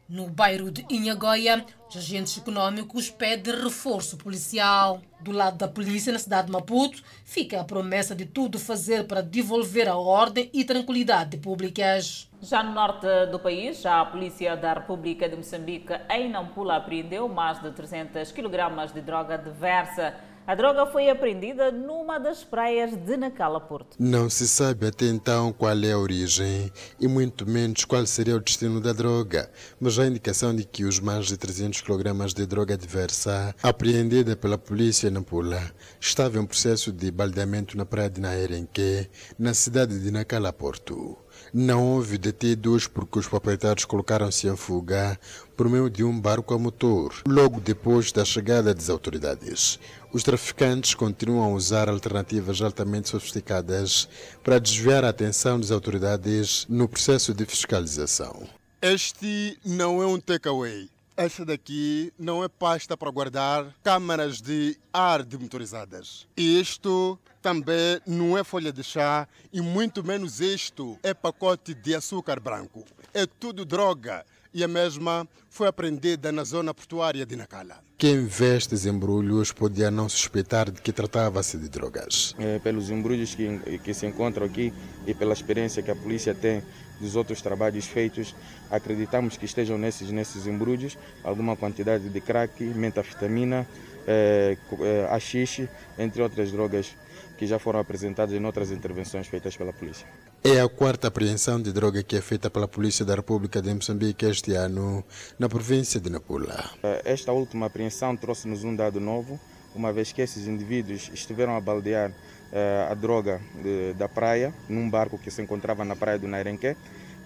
[0.09, 5.01] No bairro de Inhagoia, os agentes econômicos pedem reforço policial.
[5.19, 9.21] Do lado da polícia, na cidade de Maputo, fica a promessa de tudo fazer para
[9.21, 12.26] devolver a ordem e tranquilidade públicas.
[12.41, 17.59] Já no norte do país, a Polícia da República de Moçambique, em Nampula, apreendeu mais
[17.59, 20.13] de 300 kg de droga diversa
[20.47, 23.97] a droga foi apreendida numa das praias de Nacala Porto.
[23.99, 28.39] Não se sabe até então qual é a origem e muito menos qual seria o
[28.39, 32.77] destino da droga, mas há indicação de que os mais de 300 kg de droga
[32.77, 35.69] diversa apreendida pela polícia na Pula
[35.99, 41.17] estava em processo de baldeamento na praia de Naerenque, na cidade de Nacala Porto.
[41.53, 45.19] Não houve detidos porque os proprietários colocaram-se em fuga
[45.55, 49.79] por meio de um barco a motor, logo depois da chegada das autoridades.
[50.13, 54.07] Os traficantes continuam a usar alternativas altamente sofisticadas
[54.43, 58.47] para desviar a atenção das autoridades no processo de fiscalização.
[58.81, 60.89] Este não é um takeaway.
[61.17, 66.27] Esta daqui não é pasta para guardar câmaras de ar demotorizadas.
[66.37, 72.39] Isto também não é folha de chá e muito menos isto é pacote de açúcar
[72.39, 72.85] branco.
[73.15, 77.79] É tudo droga e a mesma foi apreendida na zona portuária de Nacala.
[77.97, 82.35] Quem vê estes embrulhos podia não suspeitar de que tratava-se de drogas.
[82.37, 84.71] É, pelos embrulhos que, que se encontram aqui
[85.07, 86.61] e pela experiência que a polícia tem
[86.99, 88.35] dos outros trabalhos feitos,
[88.69, 93.67] acreditamos que estejam nesses, nesses embrulhos alguma quantidade de crack, metafetamina,
[94.07, 96.95] é, é, haxixe, entre outras drogas
[97.37, 100.07] que já foram apresentadas em outras intervenções feitas pela polícia.
[100.43, 104.25] É a quarta apreensão de droga que é feita pela Polícia da República de Moçambique
[104.25, 105.03] este ano
[105.37, 106.71] na província de Nampula.
[106.81, 109.39] É, esta última apreensão trouxe-nos um dado novo,
[109.77, 114.89] uma vez que esses indivíduos estiveram a baldear uh, a droga de, da praia num
[114.89, 116.75] barco que se encontrava na praia do Nairenque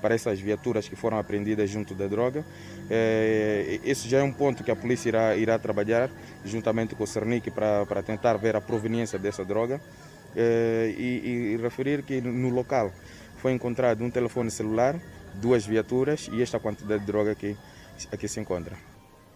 [0.02, 2.44] para essas viaturas que foram apreendidas junto da droga.
[3.86, 6.10] Esse já é um ponto que a polícia irá, irá trabalhar
[6.44, 9.80] juntamente com o Cernic para, para tentar ver a proveniência dessa droga.
[10.36, 12.92] eh, e, e referir que no local
[13.38, 14.96] foi encontrado um telefone celular,
[15.36, 17.58] duas viaturas e esta quantidade de droga que
[18.12, 18.91] aqui se encontra.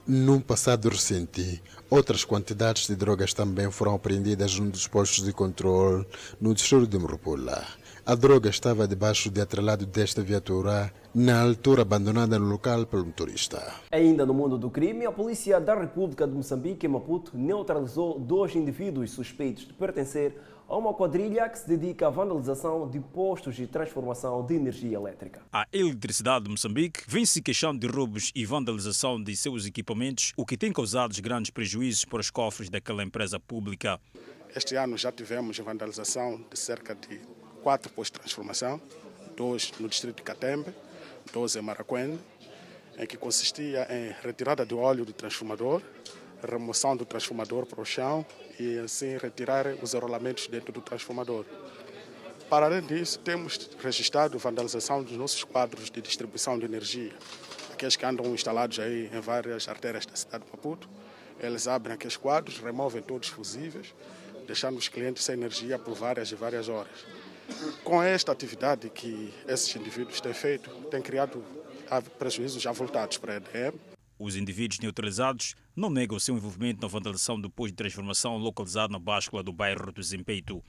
[0.07, 6.05] Num passado recente, outras quantidades de drogas também foram apreendidas num dos postos de controle
[6.39, 7.65] no distrito de Morupula.
[8.05, 13.73] A droga estava debaixo de atrelado desta viatura, na altura abandonada no local pelo motorista.
[13.91, 18.55] Ainda no mundo do crime, a polícia da República de Moçambique, em Maputo, neutralizou dois
[18.55, 23.67] indivíduos suspeitos de pertencer a uma quadrilha que se dedica à vandalização de postos de
[23.67, 25.41] transformação de energia elétrica.
[25.53, 30.45] A Eletricidade de Moçambique vem se queixando de roubos e vandalização de seus equipamentos, o
[30.45, 33.99] que tem causado grandes prejuízos para os cofres daquela empresa pública.
[34.55, 37.19] Este ano já tivemos vandalização de cerca de
[37.61, 38.81] quatro postos de transformação,
[39.35, 40.73] dois no distrito de Catembe,
[41.31, 42.19] dois em Maracuene,
[42.97, 45.81] em que consistia em retirada do óleo do transformador,
[46.45, 48.25] remoção do transformador para o chão
[48.59, 51.45] e assim retirar os enrolamentos dentro do transformador.
[52.49, 57.11] Para além disso, temos registrado vandalização dos nossos quadros de distribuição de energia,
[57.73, 60.87] aqueles que andam instalados aí em várias artérias da cidade de Maputo.
[61.39, 63.93] Eles abrem aqueles quadros, removem todos os fusíveis,
[64.45, 67.05] deixando os clientes sem energia por várias e várias horas.
[67.83, 71.43] Com esta atividade que esses indivíduos têm feito, tem criado
[72.17, 73.75] prejuízos avultados para a EDM,
[74.17, 78.99] os indivíduos neutralizados não negam o seu envolvimento na vandalização posto de transformação localizado na
[78.99, 80.63] báscula do bairro do Zempeito.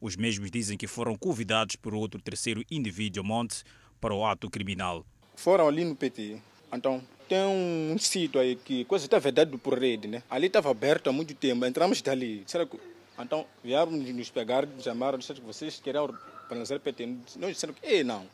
[0.00, 3.64] Os mesmos dizem que foram convidados por outro terceiro indivíduo monte
[4.00, 5.04] para o ato criminal.
[5.36, 6.40] Foram ali no PT.
[6.72, 10.22] Então, tem um sítio aí que coisa está vedado por rede, né?
[10.28, 11.64] Ali estava aberto há muito tempo.
[11.64, 12.42] Entramos dali.
[12.46, 12.78] Será que...
[13.18, 16.04] Então, vieram nos pegar, chamaram, disseram que vocês queriam
[16.44, 17.06] organizar PT.
[17.36, 18.26] Nós disseram que, não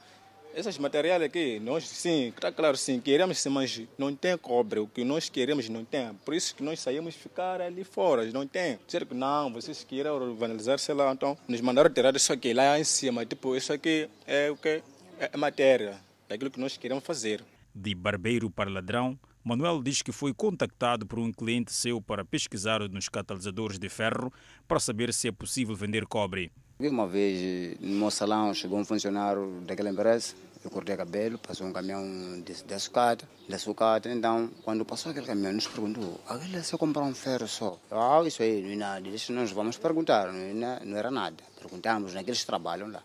[0.55, 4.81] esses materiais aqui, nós sim, está claro sim, queremos sim, mas não tem cobre.
[4.81, 6.15] O que nós queremos não tem.
[6.25, 8.79] Por isso que nós saímos ficar ali fora, não tem.
[8.87, 12.79] Dizer que não, vocês querem organizar, sei lá, então nos mandaram tirar isso aqui lá
[12.79, 13.27] em cima.
[13.27, 14.83] Tipo, isso aqui é o que?
[15.19, 17.45] É matéria daquilo que nós queremos fazer.
[17.75, 22.81] De barbeiro para ladrão, Manuel diz que foi contactado por um cliente seu para pesquisar
[22.89, 24.33] nos catalisadores de ferro
[24.67, 26.51] para saber se é possível vender cobre.
[26.81, 31.73] Uma vez no meu salão chegou um funcionário daquela empresa, eu cortei cabelo, passou um
[31.73, 32.03] caminhão
[32.41, 34.09] de, de sucata, de sucata.
[34.11, 37.79] Então, quando passou aquele caminhão, nos perguntou: aquele é só comprar um ferro só?
[37.93, 39.09] Ah, isso aí não é nada.
[39.09, 41.37] Isso nós vamos perguntar, não, é, não era nada.
[41.61, 43.05] Perguntamos naqueles que trabalham lá.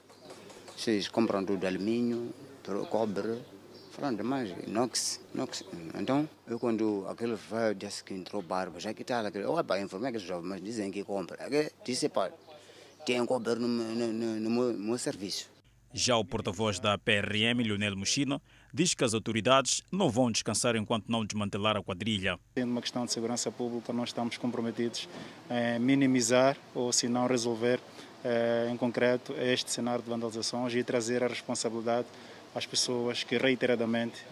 [0.76, 2.34] Vocês compram tudo alumínio,
[2.90, 3.40] cobre,
[3.92, 5.64] falando mais inox, inox.
[5.94, 9.80] Então, eu quando aquele velho disse que entrou barba, já que tal, aquele, oh, pá,
[9.80, 11.38] informei aqueles jovens, mas dizem que compra.
[11.84, 12.32] Disse, pá,
[13.10, 15.50] tem cobre no, no, no, no meu, meu serviço.
[15.92, 18.40] Já o porta-voz da PRM, Leonel Mochino,
[18.72, 22.38] diz que as autoridades não vão descansar enquanto não desmantelar a quadrilha.
[22.54, 25.10] Sendo uma questão de segurança pública, nós estamos comprometidos
[25.50, 27.80] em minimizar ou, se não resolver,
[28.72, 32.08] em concreto, este cenário de vandalizações e trazer a responsabilidade
[32.54, 34.24] às pessoas que reiteradamente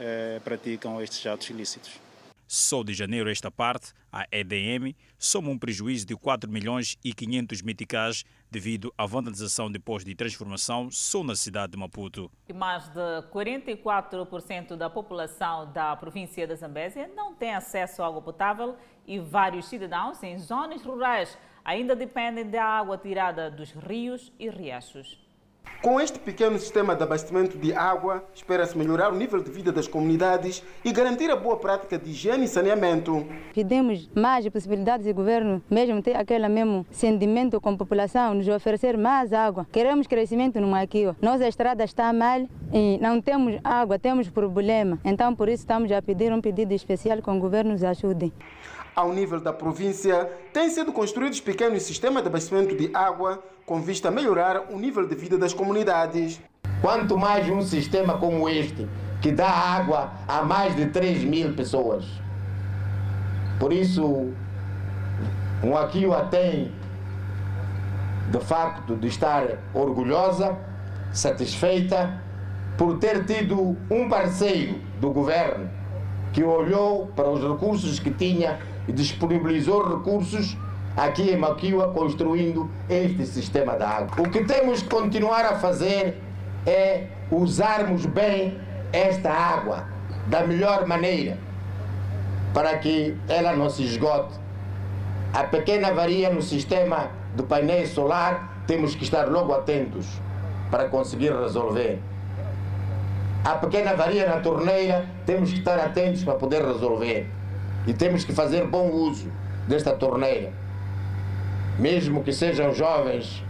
[0.43, 2.06] praticam estes atos ilícitos.
[2.47, 7.61] Só de janeiro esta parte, a EDM soma um prejuízo de 4 milhões e 500
[7.61, 12.31] meticais devido à vandalização de postos de transformação só na cidade de Maputo.
[12.55, 18.77] Mais de 44% da população da província da Zambésia não tem acesso à água potável
[19.05, 25.26] e vários cidadãos em zonas rurais ainda dependem da água tirada dos rios e riachos.
[25.81, 29.87] Com este pequeno sistema de abastecimento de água, espera-se melhorar o nível de vida das
[29.87, 33.25] comunidades e garantir a boa prática de higiene e saneamento.
[33.53, 38.97] Pedimos mais possibilidades do governo, mesmo ter aquele mesmo sentimento com a população, nos oferecer
[38.97, 39.67] mais água.
[39.71, 41.15] Queremos crescimento no Maquio.
[41.21, 44.99] Nossa estrada está mal e não temos água, temos problema.
[45.05, 48.33] Então, por isso, estamos a pedir um pedido especial que o governo nos ajude.
[48.97, 54.07] Ao nível da província, têm sido construídos pequenos sistemas de abastecimento de água com vista
[54.07, 56.41] a melhorar o nível de vida das comunidades.
[56.81, 58.89] Quanto mais um sistema como este,
[59.21, 62.05] que dá água a mais de 3 mil pessoas.
[63.59, 64.33] Por isso,
[65.63, 66.71] um Aquila tem,
[68.31, 70.57] de facto, de estar orgulhosa,
[71.13, 72.19] satisfeita,
[72.79, 75.69] por ter tido um parceiro do governo
[76.33, 78.57] que olhou para os recursos que tinha
[78.91, 80.57] disponibilizou recursos
[80.95, 84.15] aqui em Maquiwa construindo este sistema de água.
[84.19, 86.21] O que temos que continuar a fazer
[86.65, 88.59] é usarmos bem
[88.91, 89.85] esta água
[90.27, 91.37] da melhor maneira
[92.53, 94.33] para que ela não se esgote.
[95.33, 100.07] A pequena varia no sistema do painel solar temos que estar logo atentos
[100.71, 102.01] para conseguir resolver.
[103.45, 107.29] A pequena varia na torneira temos que estar atentos para poder resolver.
[107.87, 109.31] E temos que fazer bom uso
[109.65, 110.51] desta torneira.
[111.79, 113.41] Mesmo que sejam jovens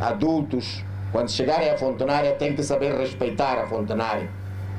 [0.00, 4.30] adultos, quando chegarem à fontenária, têm que saber respeitar a fontenária.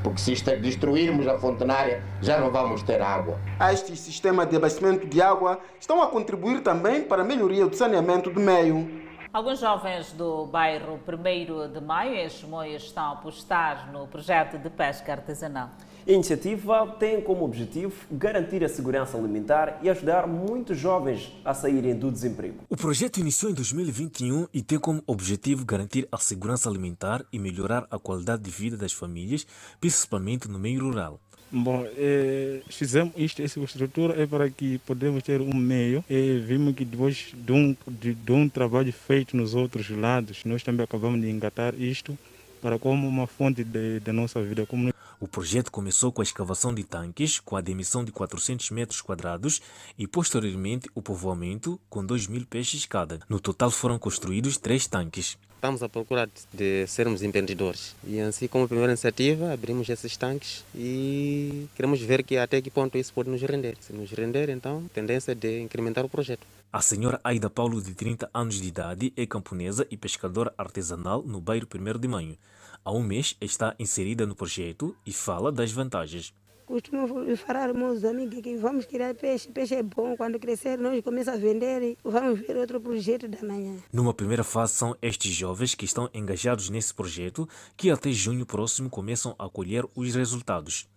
[0.01, 3.37] Porque se destruirmos a fontenária, já não vamos ter água.
[3.71, 8.31] Estes sistemas de abastecimento de água estão a contribuir também para a melhoria do saneamento
[8.31, 9.01] do meio.
[9.33, 14.69] Alguns jovens do bairro 1 de Maio, em Chimoio, estão a apostar no projeto de
[14.69, 15.69] pesca artesanal.
[16.07, 21.93] A iniciativa tem como objetivo garantir a segurança alimentar e ajudar muitos jovens a saírem
[21.93, 22.63] do desemprego.
[22.69, 27.85] O projeto iniciou em 2021 e tem como objetivo garantir a segurança alimentar e melhorar
[27.91, 29.45] a qualidade de vida das famílias,
[29.79, 31.19] principalmente no meio rural.
[31.51, 36.73] Bom, é, fizemos isto, essa estrutura é para que podemos ter um meio e vimos
[36.73, 41.21] que depois de um, de, de um trabalho feito nos outros lados, nós também acabamos
[41.21, 42.17] de engatar isto
[42.61, 44.65] para como uma fonte da nossa vida.
[44.65, 49.01] Como o projeto começou com a escavação de tanques, com a demissão de 400 metros
[49.01, 49.61] quadrados
[49.95, 53.19] e, posteriormente, o povoamento com 2 mil peixes cada.
[53.29, 55.37] No total foram construídos três tanques.
[55.53, 61.67] Estamos à procura de sermos empreendedores e, assim, como primeira iniciativa, abrimos esses tanques e
[61.75, 63.77] queremos ver que até que ponto isso pode nos render.
[63.79, 66.47] Se nos render, então, tendência de incrementar o projeto.
[66.73, 71.39] A senhora Aida Paulo, de 30 anos de idade, é camponesa e pescadora artesanal no
[71.39, 72.37] bairro 1 de Maio
[72.83, 76.33] há um mês está inserida no projeto e fala das vantagens.
[76.65, 81.41] Costumo falar meus amigos que vamos tirar peixe, peixe é bom, quando crescer nós começamos
[81.41, 83.75] a vender e vamos ver outro projeto da manhã.
[83.91, 88.89] Numa primeira fase são estes jovens que estão engajados nesse projeto que até junho próximo
[88.89, 90.87] começam a colher os resultados.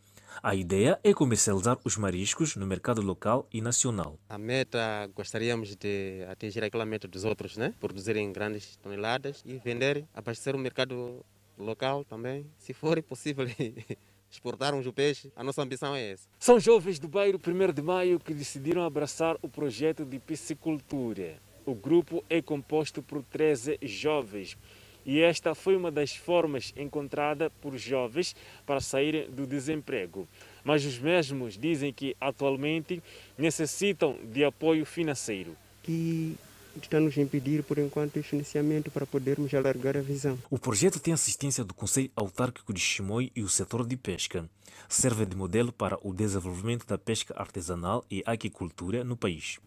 [0.42, 4.18] A ideia é comercializar os mariscos no mercado local e nacional.
[4.28, 4.78] A meta,
[5.14, 7.72] gostaríamos de atingir aquela meta dos outros, né?
[7.80, 11.24] Produzirem grandes toneladas e vender, abastecer o mercado
[11.58, 13.46] local também, se for possível
[14.30, 16.28] exportarmos o peixe, a nossa ambição é essa.
[16.38, 21.38] São jovens do bairro 1 de Maio que decidiram abraçar o projeto de piscicultura.
[21.64, 24.58] O grupo é composto por 13 jovens
[25.06, 28.34] e esta foi uma das formas encontrada por jovens
[28.64, 30.26] para saírem do desemprego.
[30.64, 33.02] Mas os mesmos dizem que atualmente
[33.36, 35.54] necessitam de apoio financeiro.
[35.82, 36.36] Que
[36.82, 40.38] está nos impedir, por enquanto, o financiamento para podermos alargar a visão.
[40.50, 44.48] O projeto tem assistência do Conselho Autárquico de Chimoio e o setor de pesca.
[44.88, 49.58] Serve de modelo para o desenvolvimento da pesca artesanal e aquicultura no país.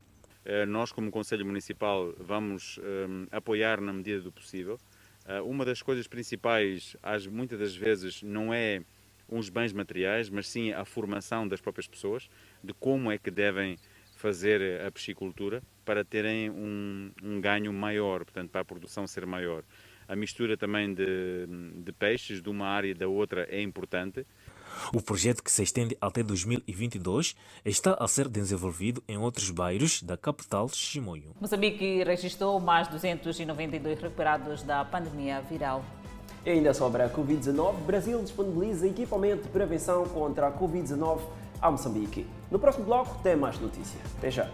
[0.45, 4.79] Eh, nós, como Conselho Municipal, vamos um, eh, apoiar na medida do possível.
[5.25, 6.95] Uh, uma das coisas principais,
[7.29, 8.81] muitas das vezes, não é
[9.27, 12.29] uns bens materiais, mas sim a formação das próprias pessoas,
[12.63, 13.77] de como é que devem
[14.15, 19.63] fazer a piscicultura para terem um, um ganho maior, portanto, para a produção ser maior.
[20.05, 24.25] A mistura também de, de peixes de uma área e da outra é importante.
[24.93, 30.17] O projeto, que se estende até 2022, está a ser desenvolvido em outros bairros da
[30.17, 31.33] capital Chimoio.
[31.39, 35.85] Moçambique registrou mais 292 recuperados da pandemia viral.
[36.45, 41.21] E ainda sobre a Covid-19, Brasil disponibiliza equipamento de prevenção contra a Covid-19
[41.61, 42.27] a Moçambique.
[42.51, 44.03] No próximo bloco tem mais notícias.
[44.17, 44.51] Até já.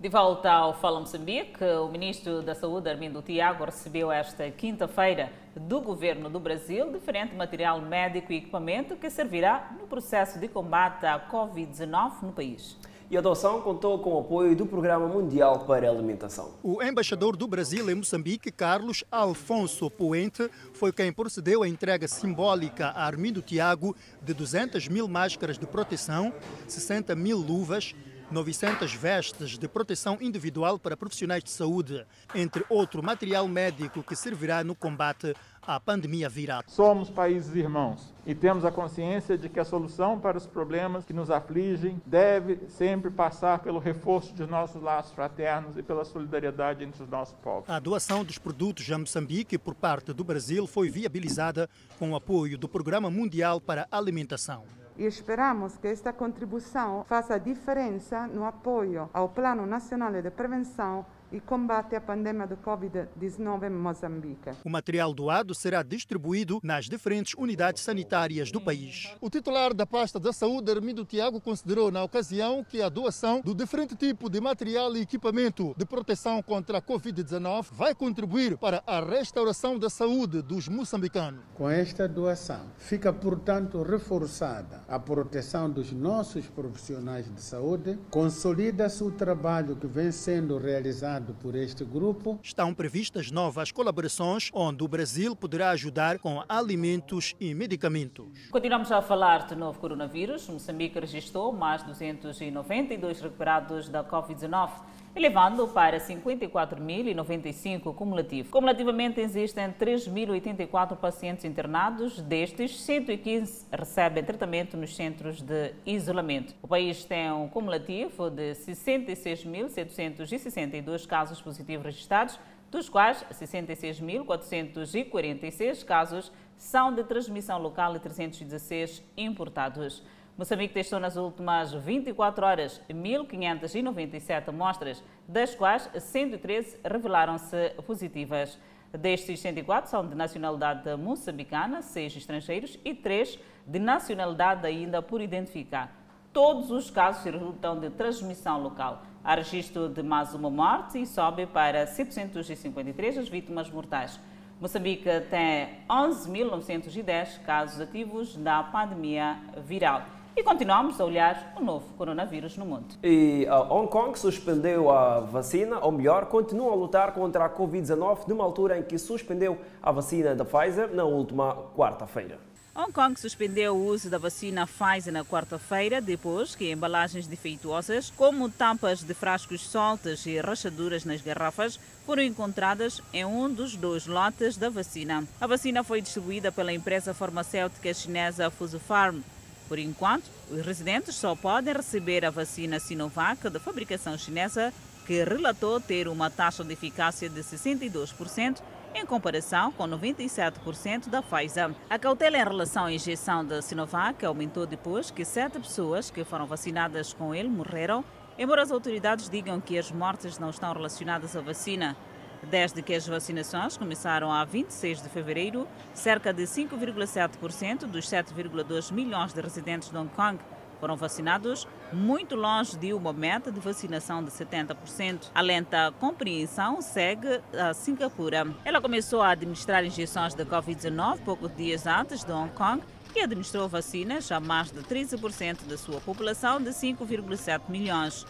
[0.00, 5.80] De volta ao Fala Moçambique, o ministro da Saúde, Armindo Tiago, recebeu esta quinta-feira do
[5.80, 11.18] governo do Brasil diferente material médico e equipamento que servirá no processo de combate à
[11.28, 12.76] Covid-19 no país
[13.10, 16.52] e a adoção contou com o apoio do Programa Mundial para a Alimentação.
[16.62, 22.88] O embaixador do Brasil em Moçambique, Carlos Alfonso Puente, foi quem procedeu à entrega simbólica
[22.88, 26.32] a Armindo Tiago de 200 mil máscaras de proteção,
[26.66, 27.94] 60 mil luvas,
[28.30, 32.04] 900 vestes de proteção individual para profissionais de saúde,
[32.34, 36.62] entre outro material médico que servirá no combate à pandemia viral.
[36.66, 41.12] Somos países irmãos e temos a consciência de que a solução para os problemas que
[41.12, 47.02] nos afligem deve sempre passar pelo reforço de nossos laços fraternos e pela solidariedade entre
[47.02, 47.68] os nossos povos.
[47.68, 51.68] A doação dos produtos a Moçambique por parte do Brasil foi viabilizada
[51.98, 57.38] com o apoio do Programa Mundial para a Alimentação e esperamos que esta contribuição faça
[57.38, 63.70] diferença no apoio ao Plano Nacional de Prevenção e combate à pandemia do Covid-19 em
[63.70, 64.50] Moçambique.
[64.64, 69.14] O material doado será distribuído nas diferentes unidades sanitárias do país.
[69.20, 73.54] O titular da pasta da saúde, Armindo Tiago, considerou na ocasião que a doação do
[73.54, 79.00] diferente tipo de material e equipamento de proteção contra a Covid-19 vai contribuir para a
[79.00, 81.40] restauração da saúde dos moçambicanos.
[81.54, 89.10] Com esta doação, fica, portanto, reforçada a proteção dos nossos profissionais de saúde, consolida-se o
[89.10, 92.38] trabalho que vem sendo realizado por este grupo.
[92.42, 98.26] Estão previstas novas colaborações onde o Brasil poderá ajudar com alimentos e medicamentos.
[98.50, 100.48] Continuamos a falar de novo coronavírus.
[100.48, 104.70] Moçambique registrou mais 292 recuperados da Covid-19.
[105.18, 108.50] Elevando para 54.095 cumulativo.
[108.50, 116.54] Cumulativamente existem 3.084 pacientes internados, destes 115 recebem tratamento nos centros de isolamento.
[116.62, 122.38] O país tem um cumulativo de 66.762 casos positivos registrados,
[122.70, 130.00] dos quais 66.446 casos são de transmissão local e 316 importados.
[130.38, 138.56] Moçambique testou nas últimas 24 horas 1.597 amostras, das quais 113 revelaram-se positivas.
[138.96, 143.36] Destes 104 são de nacionalidade moçambicana, 6 estrangeiros e 3
[143.66, 145.92] de nacionalidade ainda por identificar.
[146.32, 149.02] Todos os casos resultam de transmissão local.
[149.24, 154.20] Há registro de mais uma morte e sobe para 753 as vítimas mortais.
[154.60, 159.36] Moçambique tem 11.910 casos ativos da pandemia
[159.66, 160.17] viral.
[160.38, 162.94] E continuamos a olhar o novo coronavírus no mundo.
[163.02, 168.28] E a Hong Kong suspendeu a vacina, ou melhor, continua a lutar contra a Covid-19
[168.28, 172.38] numa altura em que suspendeu a vacina da Pfizer na última quarta-feira.
[172.72, 178.48] Hong Kong suspendeu o uso da vacina Pfizer na quarta-feira, depois que embalagens defeituosas, como
[178.48, 184.56] tampas de frascos soltas e rachaduras nas garrafas, foram encontradas em um dos dois lotes
[184.56, 185.24] da vacina.
[185.40, 189.20] A vacina foi distribuída pela empresa farmacêutica chinesa Fusopharm.
[189.68, 194.72] Por enquanto, os residentes só podem receber a vacina Sinovac de fabricação chinesa,
[195.06, 198.62] que relatou ter uma taxa de eficácia de 62%
[198.94, 201.70] em comparação com 97% da Pfizer.
[201.88, 206.46] A cautela em relação à injeção da Sinovac aumentou depois que sete pessoas que foram
[206.46, 208.02] vacinadas com ele morreram,
[208.38, 211.96] embora as autoridades digam que as mortes não estão relacionadas à vacina.
[212.42, 219.32] Desde que as vacinações começaram a 26 de fevereiro, cerca de 5,7% dos 7,2 milhões
[219.32, 220.38] de residentes de Hong Kong
[220.78, 225.30] foram vacinados, muito longe de uma meta de vacinação de 70%.
[225.34, 228.46] A lenta compreensão segue a Singapura.
[228.64, 232.82] Ela começou a administrar injeções de Covid-19 poucos dias antes de Hong Kong
[233.16, 238.24] e administrou vacinas a mais de 13% da sua população de 5,7 milhões.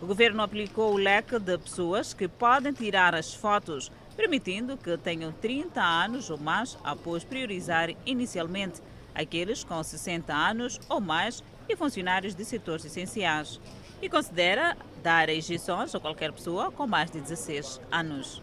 [0.00, 5.32] O governo aplicou o leque de pessoas que podem tirar as fotos, permitindo que tenham
[5.32, 8.80] 30 anos ou mais após priorizar inicialmente
[9.14, 13.60] aqueles com 60 anos ou mais e funcionários de setores essenciais.
[14.02, 18.42] E considera dar injeções a qualquer pessoa com mais de 16 anos.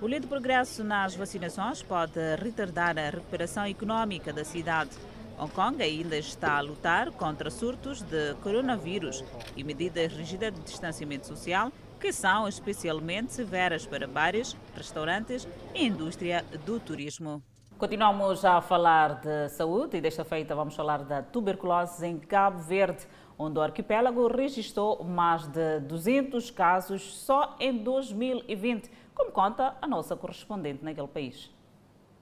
[0.00, 4.90] O lento progresso nas vacinações pode retardar a recuperação econômica da cidade.
[5.38, 9.24] Hong Kong ainda está a lutar contra surtos de coronavírus
[9.56, 16.44] e medidas rígidas de distanciamento social que são especialmente severas para bares, restaurantes e indústria
[16.66, 17.42] do turismo.
[17.78, 23.06] Continuamos a falar de saúde e desta feita vamos falar da tuberculose em Cabo Verde,
[23.38, 30.14] onde o arquipélago registrou mais de 200 casos só em 2020, como conta a nossa
[30.14, 31.53] correspondente naquele país.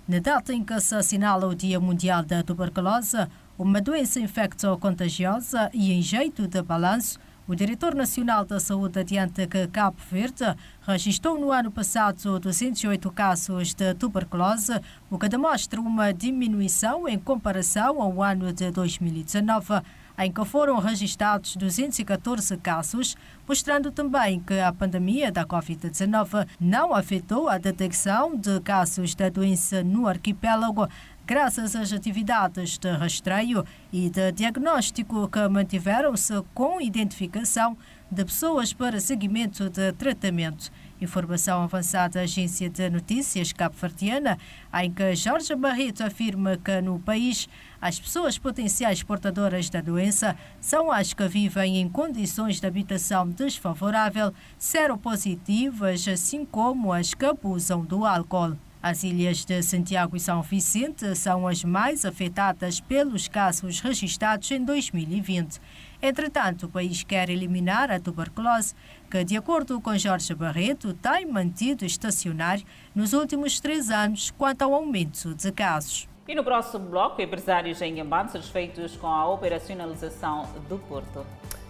[0.08, 5.92] Na data em que se assinala o Dia Mundial da Tuberculose, uma doença infecto-contagiosa e
[5.92, 11.52] em jeito de balanço, o diretor nacional da saúde adianta que Cabo Verde registrou no
[11.52, 18.52] ano passado 208 casos de tuberculose, o que demonstra uma diminuição em comparação ao ano
[18.52, 19.82] de 2019,
[20.18, 27.48] em que foram registrados 214 casos, mostrando também que a pandemia da Covid-19 não afetou
[27.48, 30.88] a detecção de casos da doença no arquipélago,
[31.26, 37.76] graças às atividades de rastreio e de diagnóstico que mantiveram-se com identificação
[38.10, 40.70] de pessoas para seguimento de tratamento.
[41.02, 44.38] Informação avançada da agência de notícias cabo-verdiana,
[44.80, 47.48] em que Jorge Barreto afirma que no país
[47.80, 54.32] as pessoas potenciais portadoras da doença são as que vivem em condições de habitação desfavorável,
[54.56, 58.56] seropositivas, assim como as que abusam do álcool.
[58.80, 64.64] As ilhas de Santiago e São Vicente são as mais afetadas pelos casos registrados em
[64.64, 65.60] 2020.
[66.02, 68.74] Entretanto, o país quer eliminar a tuberculose,
[69.08, 74.74] que, de acordo com Jorge Barreto, tem mantido estacionário nos últimos três anos quanto ao
[74.74, 76.08] aumento de casos.
[76.26, 81.24] E no próximo bloco, empresários em Inhambane satisfeitos com a operacionalização do Porto.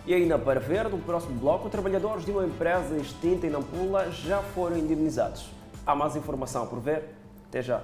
[0.06, 4.42] E ainda para ver, no próximo bloco, trabalhadores de uma empresa extinta em Nampula já
[4.42, 5.46] foram indemnizados.
[5.86, 7.04] Há mais informação por ver?
[7.48, 7.82] Até já!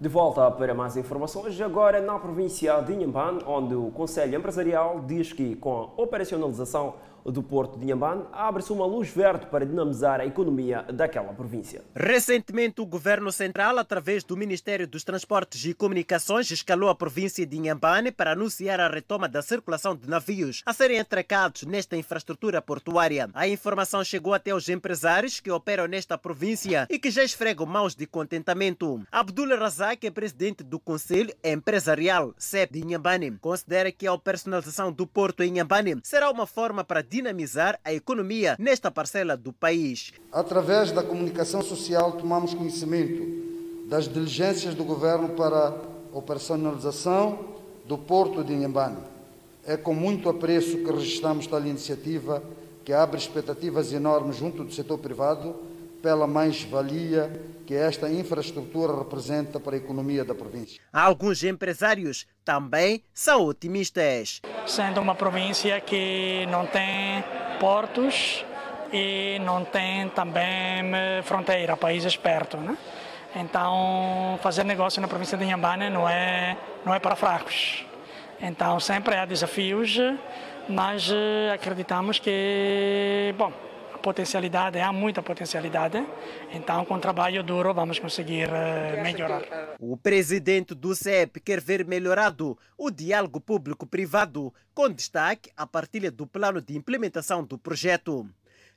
[0.00, 5.30] De volta para mais informações, agora na província de Inhambane, onde o Conselho Empresarial diz
[5.30, 6.94] que, com a operacionalização
[7.24, 11.82] do Porto de Inhambane, abre-se uma luz verde para dinamizar a economia daquela província.
[11.94, 17.56] Recentemente, o Governo Central, através do Ministério dos Transportes e Comunicações, escalou a província de
[17.56, 23.28] Inhambane para anunciar a retoma da circulação de navios a serem atracados nesta infraestrutura portuária.
[23.34, 27.94] A informação chegou até os empresários que operam nesta província e que já esfregam mãos
[27.94, 29.02] de contentamento.
[29.10, 33.38] Abdul Razak é presidente do Conselho Empresarial CEP de Inhambane.
[33.38, 38.56] Considera que a personalização do porto em Inhambane será uma forma para dinamizar a economia
[38.58, 40.12] nesta parcela do país.
[40.32, 47.38] Através da comunicação social, tomamos conhecimento das diligências do governo para a operacionalização
[47.84, 48.98] do porto de Inhambane.
[49.66, 52.42] É com muito apreço que registramos tal iniciativa
[52.84, 55.54] que abre expectativas enormes junto do setor privado
[56.02, 57.30] pela mais-valia
[57.66, 60.80] que esta infraestrutura representa para a economia da província.
[60.92, 64.40] Alguns empresários também são otimistas.
[64.66, 67.22] Sendo uma província que não tem
[67.60, 68.44] portos
[68.92, 70.42] e não tem também
[70.94, 72.76] eh, fronteira, países perto, né?
[73.36, 77.86] Então, fazer negócio na província de Inhambane não é, não é para fracos.
[78.40, 79.96] Então, sempre há desafios,
[80.68, 83.52] mas eh, acreditamos que, bom,
[84.00, 86.04] potencialidade, há muita potencialidade.
[86.52, 89.76] Então, com trabalho duro, vamos conseguir eh, melhorar.
[89.78, 96.26] O presidente do CEP quer ver melhorado o diálogo público-privado, com destaque à partilha do
[96.26, 98.26] plano de implementação do projeto.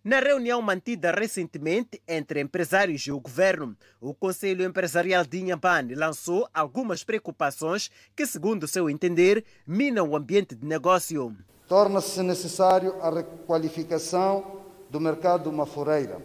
[0.03, 6.45] Na reunião mantida recentemente entre empresários e o governo, o Conselho Empresarial de Inhambane lançou
[6.53, 11.33] algumas preocupações que, segundo seu entender, minam o ambiente de negócio.
[11.69, 14.62] Torna-se necessário a requalificação
[14.93, 16.21] do mercado maforeira,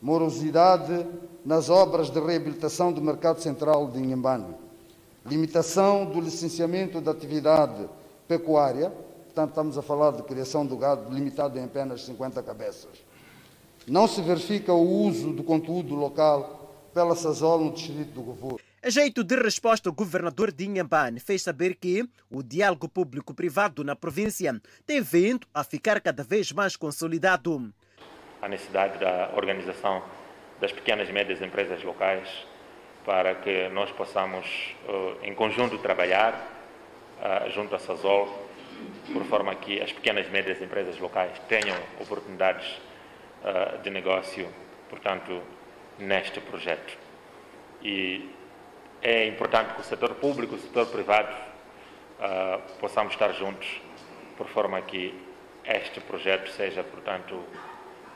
[0.00, 1.04] morosidade
[1.44, 4.54] nas obras de reabilitação do mercado central de Inhambane,
[5.26, 7.88] limitação do licenciamento da atividade
[8.28, 8.90] pecuária,
[9.24, 12.92] portanto estamos a falar de criação do gado limitado em apenas 50 cabeças.
[13.88, 18.60] Não se verifica o uso do conteúdo local pela SASOL no distrito do Govo.
[18.84, 23.96] A jeito de resposta, o governador de Inhambane fez saber que o diálogo público-privado na
[23.96, 27.74] província tem vindo a ficar cada vez mais consolidado.
[28.42, 30.02] A necessidade da organização
[30.60, 32.28] das pequenas e médias empresas locais
[33.04, 34.46] para que nós possamos,
[35.22, 36.34] em conjunto, trabalhar
[37.48, 38.46] junto à SASOL,
[39.12, 42.80] por forma que as pequenas e médias empresas locais tenham oportunidades
[43.82, 44.48] de negócio,
[44.90, 45.40] portanto,
[45.98, 46.98] neste projeto.
[47.80, 48.28] E
[49.00, 51.34] é importante que o setor público e o setor privado
[52.80, 53.80] possamos estar juntos,
[54.36, 55.14] por forma que
[55.64, 57.42] este projeto seja, portanto,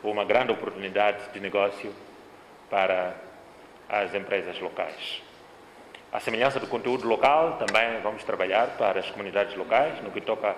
[0.03, 1.92] uma grande oportunidade de negócio
[2.70, 3.14] para
[3.88, 5.22] as empresas locais.
[6.12, 10.57] A semelhança do conteúdo local, também vamos trabalhar para as comunidades locais, no que toca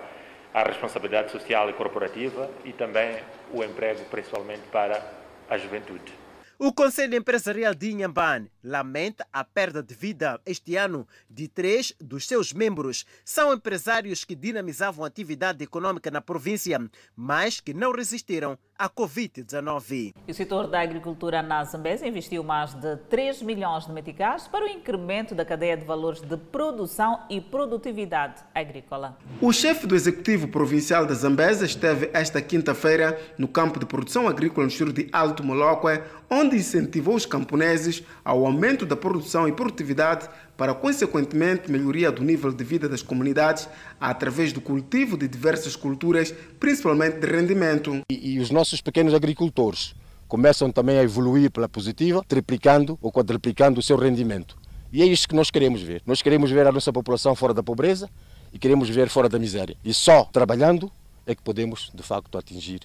[0.53, 3.17] à responsabilidade social e corporativa e também
[3.51, 5.03] o emprego, principalmente para
[5.49, 6.23] a juventude.
[6.59, 12.25] O Conselho Empresarial de Inhambane lamenta a perda de vida este ano de três dos
[12.25, 13.05] seus membros.
[13.25, 16.79] São empresários que dinamizavam a atividade econômica na província,
[17.15, 20.13] mas que não resistiram à Covid-19.
[20.27, 24.67] O setor da agricultura na Zambésia investiu mais de 3 milhões de meticais para o
[24.67, 29.17] incremento da cadeia de valores de produção e produtividade agrícola.
[29.39, 34.65] O chefe do Executivo Provincial da Zambésia esteve esta quinta-feira no campo de produção agrícola
[34.65, 40.27] no distrito de Alto Moloque, onde incentivou os camponeses ao aumento da produção e produtividade
[40.55, 43.67] para, consequentemente, melhoria do nível de vida das comunidades
[43.99, 48.01] através do cultivo de diversas culturas, principalmente de rendimento.
[48.09, 49.95] E, e os nossos pequenos agricultores
[50.27, 54.57] começam também a evoluir pela positiva, triplicando ou quadruplicando o seu rendimento.
[54.91, 56.01] E é isso que nós queremos ver.
[56.05, 58.09] Nós queremos ver a nossa população fora da pobreza
[58.51, 59.75] e queremos ver fora da miséria.
[59.83, 60.91] E só trabalhando
[61.25, 62.81] é que podemos, de facto, atingir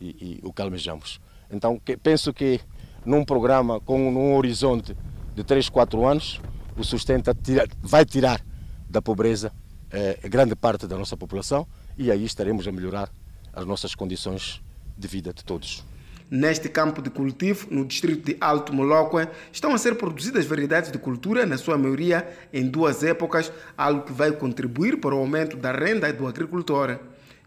[0.00, 1.20] e, e o que almejamos.
[1.50, 2.60] Então, que, penso que
[3.04, 4.96] num programa com um horizonte
[5.34, 6.40] de 3, 4 anos,
[6.80, 8.40] o sustenta tira, vai tirar
[8.88, 9.52] da pobreza
[9.90, 11.66] eh, grande parte da nossa população
[11.96, 13.10] e aí estaremos a melhorar
[13.52, 14.62] as nossas condições
[14.96, 15.84] de vida de todos.
[16.30, 20.98] Neste campo de cultivo, no distrito de Alto Moloque, estão a ser produzidas variedades de
[20.98, 25.72] cultura, na sua maioria em duas épocas, algo que vai contribuir para o aumento da
[25.72, 26.98] renda do agricultor.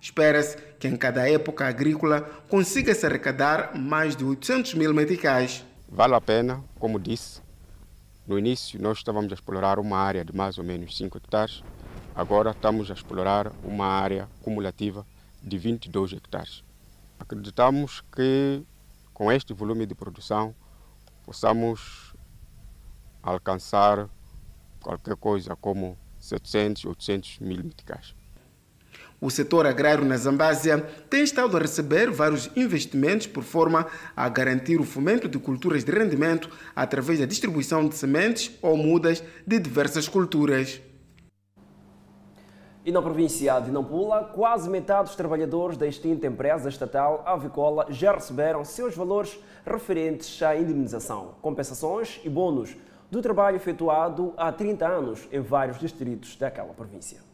[0.01, 5.63] Espera-se que em cada época agrícola consiga-se arrecadar mais de 800 mil meticais.
[5.87, 7.42] Vale a pena, como disse,
[8.25, 11.63] no início nós estávamos a explorar uma área de mais ou menos 5 hectares,
[12.15, 15.05] agora estamos a explorar uma área cumulativa
[15.41, 16.63] de 22 hectares.
[17.19, 18.63] Acreditamos que
[19.13, 20.55] com este volume de produção
[21.25, 22.13] possamos
[23.21, 24.09] alcançar
[24.81, 28.15] qualquer coisa como 700, 800 mil meticais.
[29.25, 34.81] O setor agrário na Zambésia tem estado a receber vários investimentos por forma a garantir
[34.81, 40.09] o fomento de culturas de rendimento através da distribuição de sementes ou mudas de diversas
[40.09, 40.81] culturas.
[42.83, 48.11] E na província de Nampula, quase metade dos trabalhadores da extinta empresa estatal Avicola já
[48.11, 52.75] receberam seus valores referentes à indemnização, compensações e bônus
[53.09, 57.32] do trabalho efetuado há 30 anos em vários distritos daquela província.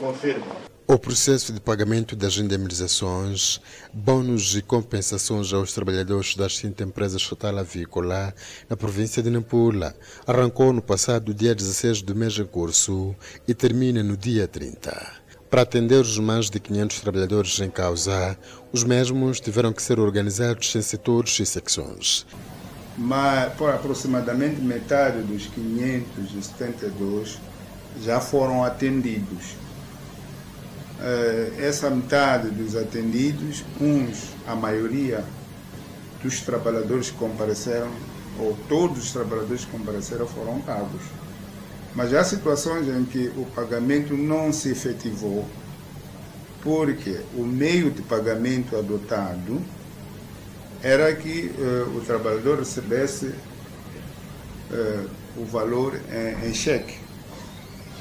[0.00, 0.46] Confirma.
[0.86, 3.60] O processo de pagamento das indemnizações,
[3.92, 8.34] bônus e compensações aos trabalhadores da extinta empresa estatal avícola
[8.68, 9.94] na província de Nampula
[10.26, 13.14] arrancou no passado dia 16 do mês em curso
[13.46, 15.20] e termina no dia 30.
[15.50, 18.38] Para atender os mais de 500 trabalhadores em causa,
[18.72, 22.26] os mesmos tiveram que ser organizados em setores e secções.
[22.96, 27.38] Mas por aproximadamente metade dos 572
[28.02, 29.60] já foram atendidos
[31.58, 35.24] essa metade dos atendidos, uns, a maioria
[36.22, 37.90] dos trabalhadores que compareceram,
[38.38, 41.02] ou todos os trabalhadores que compareceram foram pagos.
[41.94, 45.46] Mas há situações em que o pagamento não se efetivou,
[46.62, 49.60] porque o meio de pagamento adotado
[50.82, 56.96] era que uh, o trabalhador recebesse uh, o valor em, em cheque,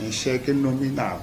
[0.02, 1.22] em cheque nominal.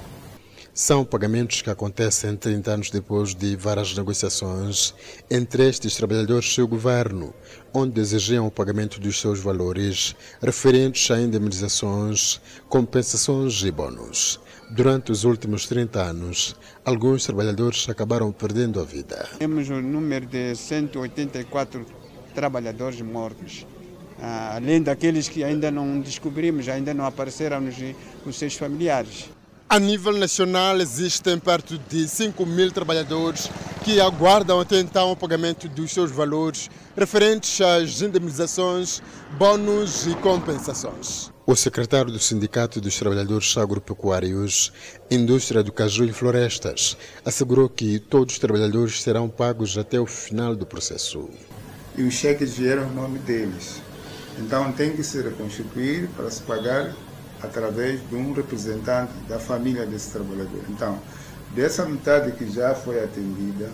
[0.79, 4.93] São pagamentos que acontecem 30 anos depois de várias negociações
[5.27, 7.33] entre estes trabalhadores e o governo,
[7.73, 14.39] onde exigiam o pagamento dos seus valores referentes a indemnizações, compensações e bônus.
[14.69, 16.55] Durante os últimos 30 anos,
[16.85, 19.27] alguns trabalhadores acabaram perdendo a vida.
[19.39, 21.87] Temos o número de 184
[22.35, 23.65] trabalhadores mortos.
[24.21, 27.67] Ah, além daqueles que ainda não descobrimos, ainda não apareceram
[28.27, 29.36] os seus familiares.
[29.69, 33.51] A nível nacional, existem perto de 5 mil trabalhadores
[33.83, 39.01] que aguardam até então o pagamento dos seus valores referentes às indemnizações,
[39.37, 41.33] bônus e compensações.
[41.45, 44.71] O secretário do Sindicato dos Trabalhadores Agropecuários,
[45.11, 46.95] Indústria do Caju e Florestas,
[47.25, 51.29] assegurou que todos os trabalhadores serão pagos até o final do processo.
[51.97, 53.81] E os cheques vieram em nome deles.
[54.39, 56.95] Então tem que se reconstituir para se pagar
[57.41, 60.61] através de um representante da família desse trabalhador.
[60.69, 60.99] Então,
[61.53, 63.69] dessa metade que já foi atendida,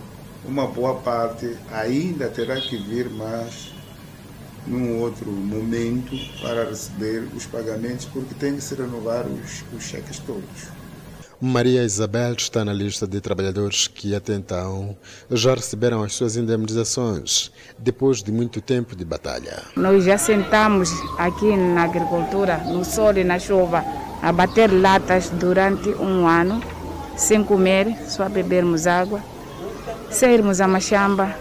[0.45, 3.73] uma boa parte ainda terá que vir mais
[4.67, 10.19] num outro momento para receber os pagamentos, porque tem que se renovar os, os cheques
[10.19, 10.72] todos.
[11.45, 14.95] Maria Isabel está na lista de trabalhadores que até então
[15.29, 19.61] já receberam as suas indemnizações depois de muito tempo de batalha.
[19.75, 23.83] Nós já sentamos aqui na agricultura, no sol e na chuva,
[24.21, 26.63] a bater latas durante um ano,
[27.17, 29.21] sem comer, só bebermos água,
[30.09, 31.35] sairmos a machamba,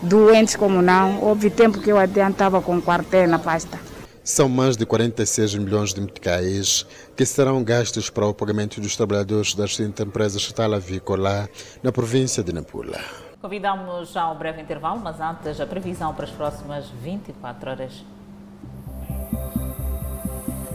[0.00, 1.20] doentes como não.
[1.24, 3.89] Houve tempo que eu adiantava com quartel na pasta.
[4.30, 9.56] São mais de 46 milhões de meticais que serão gastos para o pagamento dos trabalhadores
[9.56, 11.50] da extinta empresa estatal avícola
[11.82, 13.00] na província de Nampula.
[13.42, 18.04] Convidamos a um breve intervalo, mas antes a previsão para as próximas 24 horas.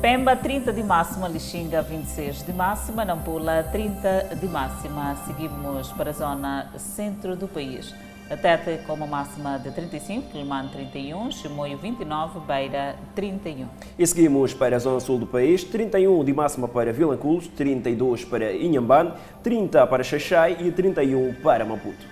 [0.01, 5.15] Pemba 30 de máxima, Lixinga 26 de máxima, Nampula 30 de máxima.
[5.25, 7.95] Seguimos para a zona centro do país.
[8.27, 13.67] Tete com uma máxima de 35, Quilimane 31, Chimoio 29, Beira 31.
[13.99, 18.51] E seguimos para a zona sul do país, 31 de máxima para Vilanculos, 32 para
[18.51, 19.13] Inhambane,
[19.43, 22.03] 30 para Xaxai e 31 para Maputo.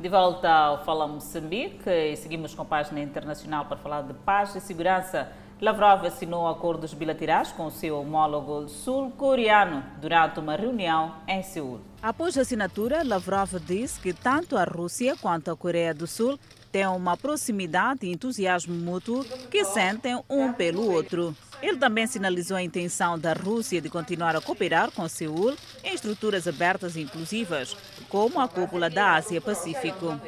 [0.00, 4.56] De volta ao Fala Moçambique e seguimos com a página internacional para falar de paz
[4.56, 5.28] e segurança.
[5.60, 11.80] Lavrov assinou acordos bilaterais com seu homólogo sul-coreano durante uma reunião em Seul.
[12.02, 16.38] Após a assinatura, Lavrov disse que tanto a Rússia quanto a Coreia do Sul
[16.74, 21.32] têm uma proximidade e entusiasmo mútuo que sentem um pelo outro.
[21.62, 26.48] Ele também sinalizou a intenção da Rússia de continuar a cooperar com Seul em estruturas
[26.48, 27.76] abertas e inclusivas,
[28.08, 30.20] como a cúpula da Ásia-Pacífico.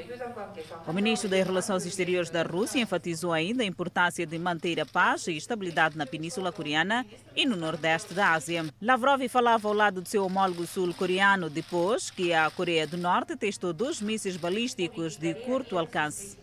[0.86, 5.26] O ministro das Relações Exteriores da Rússia enfatizou ainda a importância de manter a paz
[5.26, 8.64] e estabilidade na Península Coreana e no Nordeste da Ásia.
[8.80, 13.72] Lavrov falava ao lado do seu homólogo sul-coreano depois que a Coreia do Norte testou
[13.72, 16.36] dois mísseis balísticos de curto alcance.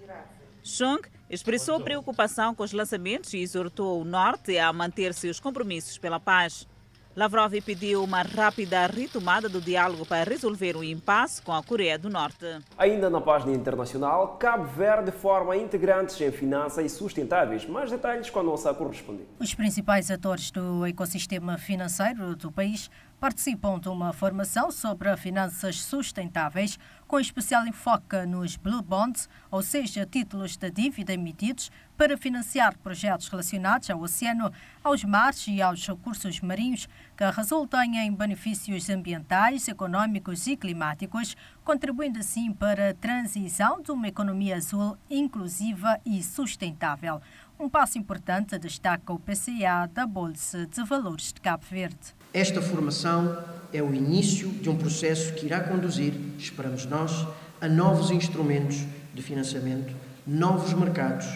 [0.63, 6.19] Chung expressou preocupação com os lançamentos e exortou o Norte a manter seus compromissos pela
[6.19, 6.67] paz.
[7.15, 12.09] Lavrov pediu uma rápida retomada do diálogo para resolver o impasse com a Coreia do
[12.09, 12.59] Norte.
[12.75, 17.67] Ainda na página internacional, Cabo Verde forma integrantes em finanças sustentáveis.
[17.67, 19.27] Mais detalhes com a nossa correspondente.
[19.39, 22.89] Os principais atores do ecossistema financeiro do país
[23.23, 30.05] participam de uma formação sobre finanças sustentáveis, com especial enfoque nos Blue Bonds, ou seja,
[30.05, 34.51] títulos de dívida emitidos para financiar projetos relacionados ao oceano,
[34.83, 42.19] aos mares e aos recursos marinhos, que resultem em benefícios ambientais, econômicos e climáticos, contribuindo
[42.19, 47.21] assim para a transição de uma economia azul inclusiva e sustentável.
[47.57, 52.13] Um passo importante destaca o PCA da Bolsa de Valores de Cabo Verde.
[52.33, 53.37] Esta formação
[53.71, 57.27] é o início de um processo que irá conduzir, esperamos nós,
[57.61, 59.93] a novos instrumentos de financiamento,
[60.25, 61.27] novos mercados,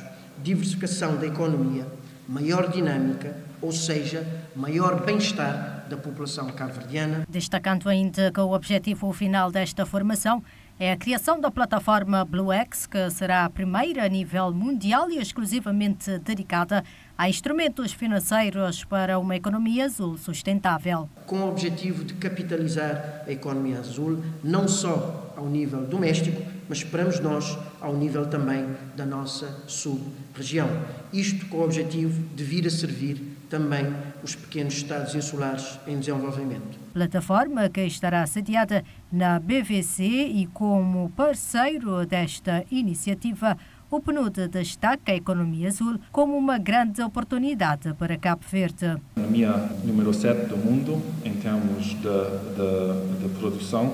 [0.41, 1.85] diversificação da economia,
[2.27, 4.25] maior dinâmica, ou seja,
[4.55, 7.27] maior bem-estar da população cabo-verdiana.
[7.29, 10.43] Destacando ainda que o objetivo final desta formação
[10.79, 16.17] é a criação da plataforma BlueX, que será a primeira a nível mundial e exclusivamente
[16.19, 16.83] dedicada
[17.17, 21.09] a instrumentos financeiros para uma economia azul sustentável.
[21.25, 27.19] Com o objetivo de capitalizar a economia azul, não só ao nível doméstico, mas esperamos
[27.19, 30.69] nós ao nível também da nossa sub-região.
[31.11, 33.85] Isto com o objetivo de vir a servir também
[34.23, 36.77] os pequenos Estados insulares em desenvolvimento.
[36.93, 43.57] Plataforma que estará sediada na BVC e como parceiro desta iniciativa,
[43.89, 48.85] o PNUD destaca a economia azul como uma grande oportunidade para Cabo Verde.
[48.85, 49.51] A economia
[49.83, 53.93] número 7 do mundo em termos de, de, de produção,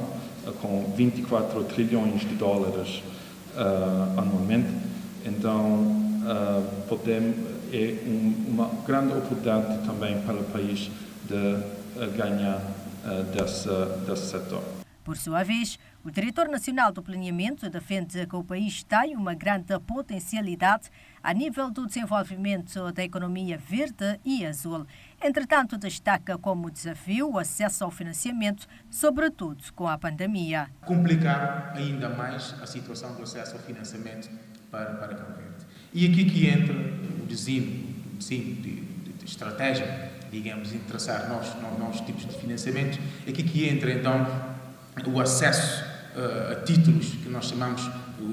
[0.62, 3.04] com 24 trilhões de dólares
[3.56, 4.70] uh, anualmente.
[5.26, 5.84] Então,
[6.24, 7.38] uh, podemos,
[7.72, 10.90] é um, uma grande oportunidade também para o país
[11.28, 12.62] de uh, ganhar
[13.34, 13.68] desse,
[14.08, 14.64] desse setor.
[15.04, 19.80] Por sua vez, o Diretor Nacional do Planeamento defende que o país tem uma grande
[19.80, 20.90] potencialidade
[21.24, 24.86] a nível do desenvolvimento da economia verde e azul.
[25.24, 30.68] Entretanto, destaca como desafio o acesso ao financiamento, sobretudo com a pandemia.
[30.82, 34.30] Complicar ainda mais a situação do acesso ao financiamento
[34.70, 35.66] para, para Cabo Verde.
[35.94, 41.56] E aqui que entra o desenho, desenho de, de, de estratégia, digamos, de traçar novos,
[41.80, 43.00] novos tipos de financiamento.
[43.26, 44.28] Aqui que entra então
[45.08, 47.90] o acesso uh, títulos que nós chamamos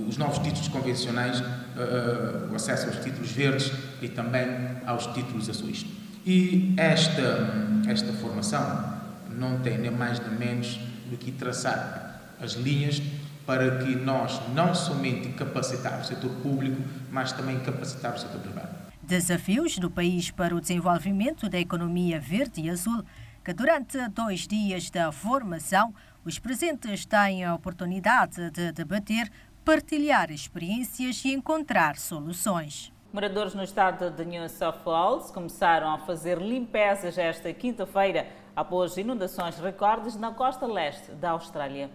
[0.09, 4.47] os novos títulos convencionais, uh, o acesso aos títulos verdes e também
[4.87, 5.87] aos títulos azuis.
[6.25, 7.49] E esta,
[7.89, 9.01] esta formação
[9.31, 10.79] não tem nem mais nem menos
[11.11, 13.03] do que traçar as linhas
[13.47, 18.69] para que nós não somente capacitar o setor público, mas também capacitar o setor privado.
[19.03, 23.05] Desafios do país para o desenvolvimento da economia verde e azul,
[23.45, 25.93] que durante dois dias da formação
[26.25, 29.31] os presentes têm a oportunidade de debater,
[29.65, 32.93] partilhar experiências e encontrar soluções.
[33.13, 39.59] Moradores no estado de New South Wales começaram a fazer limpezas esta quinta-feira após inundações
[39.59, 41.91] recordes na costa leste da Austrália.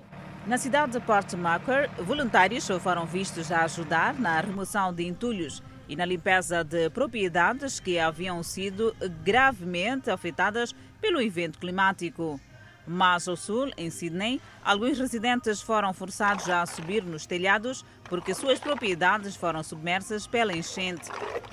[0.46, 5.96] Na cidade de Port Macquarie, voluntários foram vistos a ajudar na remoção de entulhos e
[5.96, 12.40] na limpeza de propriedades que haviam sido gravemente afetadas pelo evento climático.
[12.88, 18.60] Mas ao sul, em Sydney, alguns residentes foram forçados a subir nos telhados porque suas
[18.60, 21.10] propriedades foram submersas pela enchente.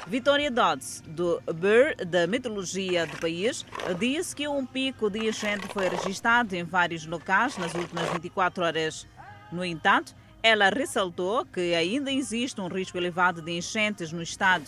[0.06, 3.64] Vitória Dodds, do Bureau da Meteorologia do país,
[3.98, 9.06] disse que um pico de enchente foi registrado em vários locais nas últimas 24 horas.
[9.50, 14.64] No entanto, ela ressaltou que ainda existe um risco elevado de enchentes no estado.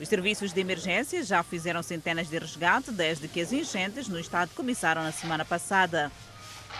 [0.00, 4.50] Os serviços de emergência já fizeram centenas de resgate desde que as enchentes no estado
[4.56, 6.10] começaram na semana passada.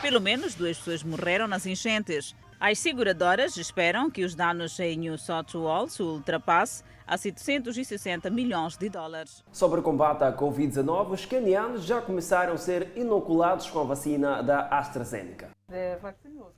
[0.01, 2.35] Pelo menos duas pessoas morreram nas enchentes.
[2.59, 8.89] As seguradoras esperam que os danos em New South Wales ultrapassem a 760 milhões de
[8.89, 9.45] dólares.
[9.53, 14.43] Sobre o combate à Covid-19, os canianos já começaram a ser inoculados com a vacina
[14.43, 15.51] da AstraZeneca.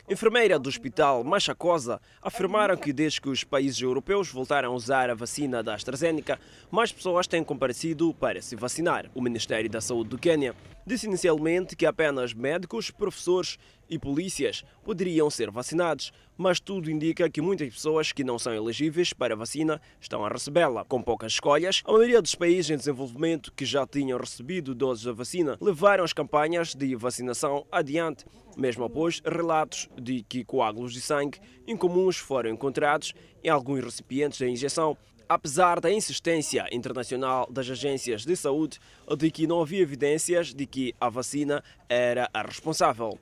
[0.09, 5.15] Enfermeira do Hospital Machacosa afirmaram que desde que os países europeus voltaram a usar a
[5.15, 6.41] vacina da AstraZeneca,
[6.71, 9.11] mais pessoas têm comparecido para se vacinar.
[9.15, 10.55] O Ministério da Saúde do Quênia
[10.87, 13.59] disse inicialmente que apenas médicos, professores
[13.89, 19.13] e polícias poderiam ser vacinados, mas tudo indica que muitas pessoas que não são elegíveis
[19.13, 20.85] para a vacina estão a recebê-la.
[20.87, 25.13] Com poucas escolhas, a maioria dos países em desenvolvimento que já tinham recebido doses da
[25.13, 28.25] vacina levaram as campanhas de vacinação adiante,
[28.57, 34.49] mesmo após relatos de que coágulos de sangue incomuns foram encontrados em alguns recipientes da
[34.49, 34.97] injeção
[35.29, 38.79] apesar da insistência internacional das agências de saúde
[39.17, 43.19] de que não havia evidências de que a vacina era a responsável.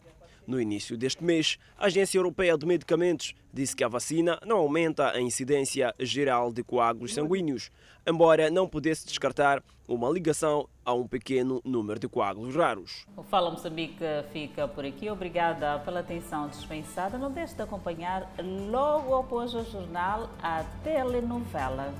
[0.50, 5.12] No início deste mês, a Agência Europeia de Medicamentos disse que a vacina não aumenta
[5.12, 7.70] a incidência geral de coágulos sanguíneos,
[8.04, 13.06] embora não pudesse descartar uma ligação a um pequeno número de coágulos raros.
[13.16, 15.08] O Fala Moçambique fica por aqui.
[15.08, 17.16] Obrigada pela atenção dispensada.
[17.16, 21.94] Não deixe de acompanhar logo após o jornal a telenovela.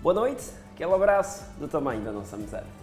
[0.00, 2.81] Boa noite, aquele abraço do tamanho da nossa miséria.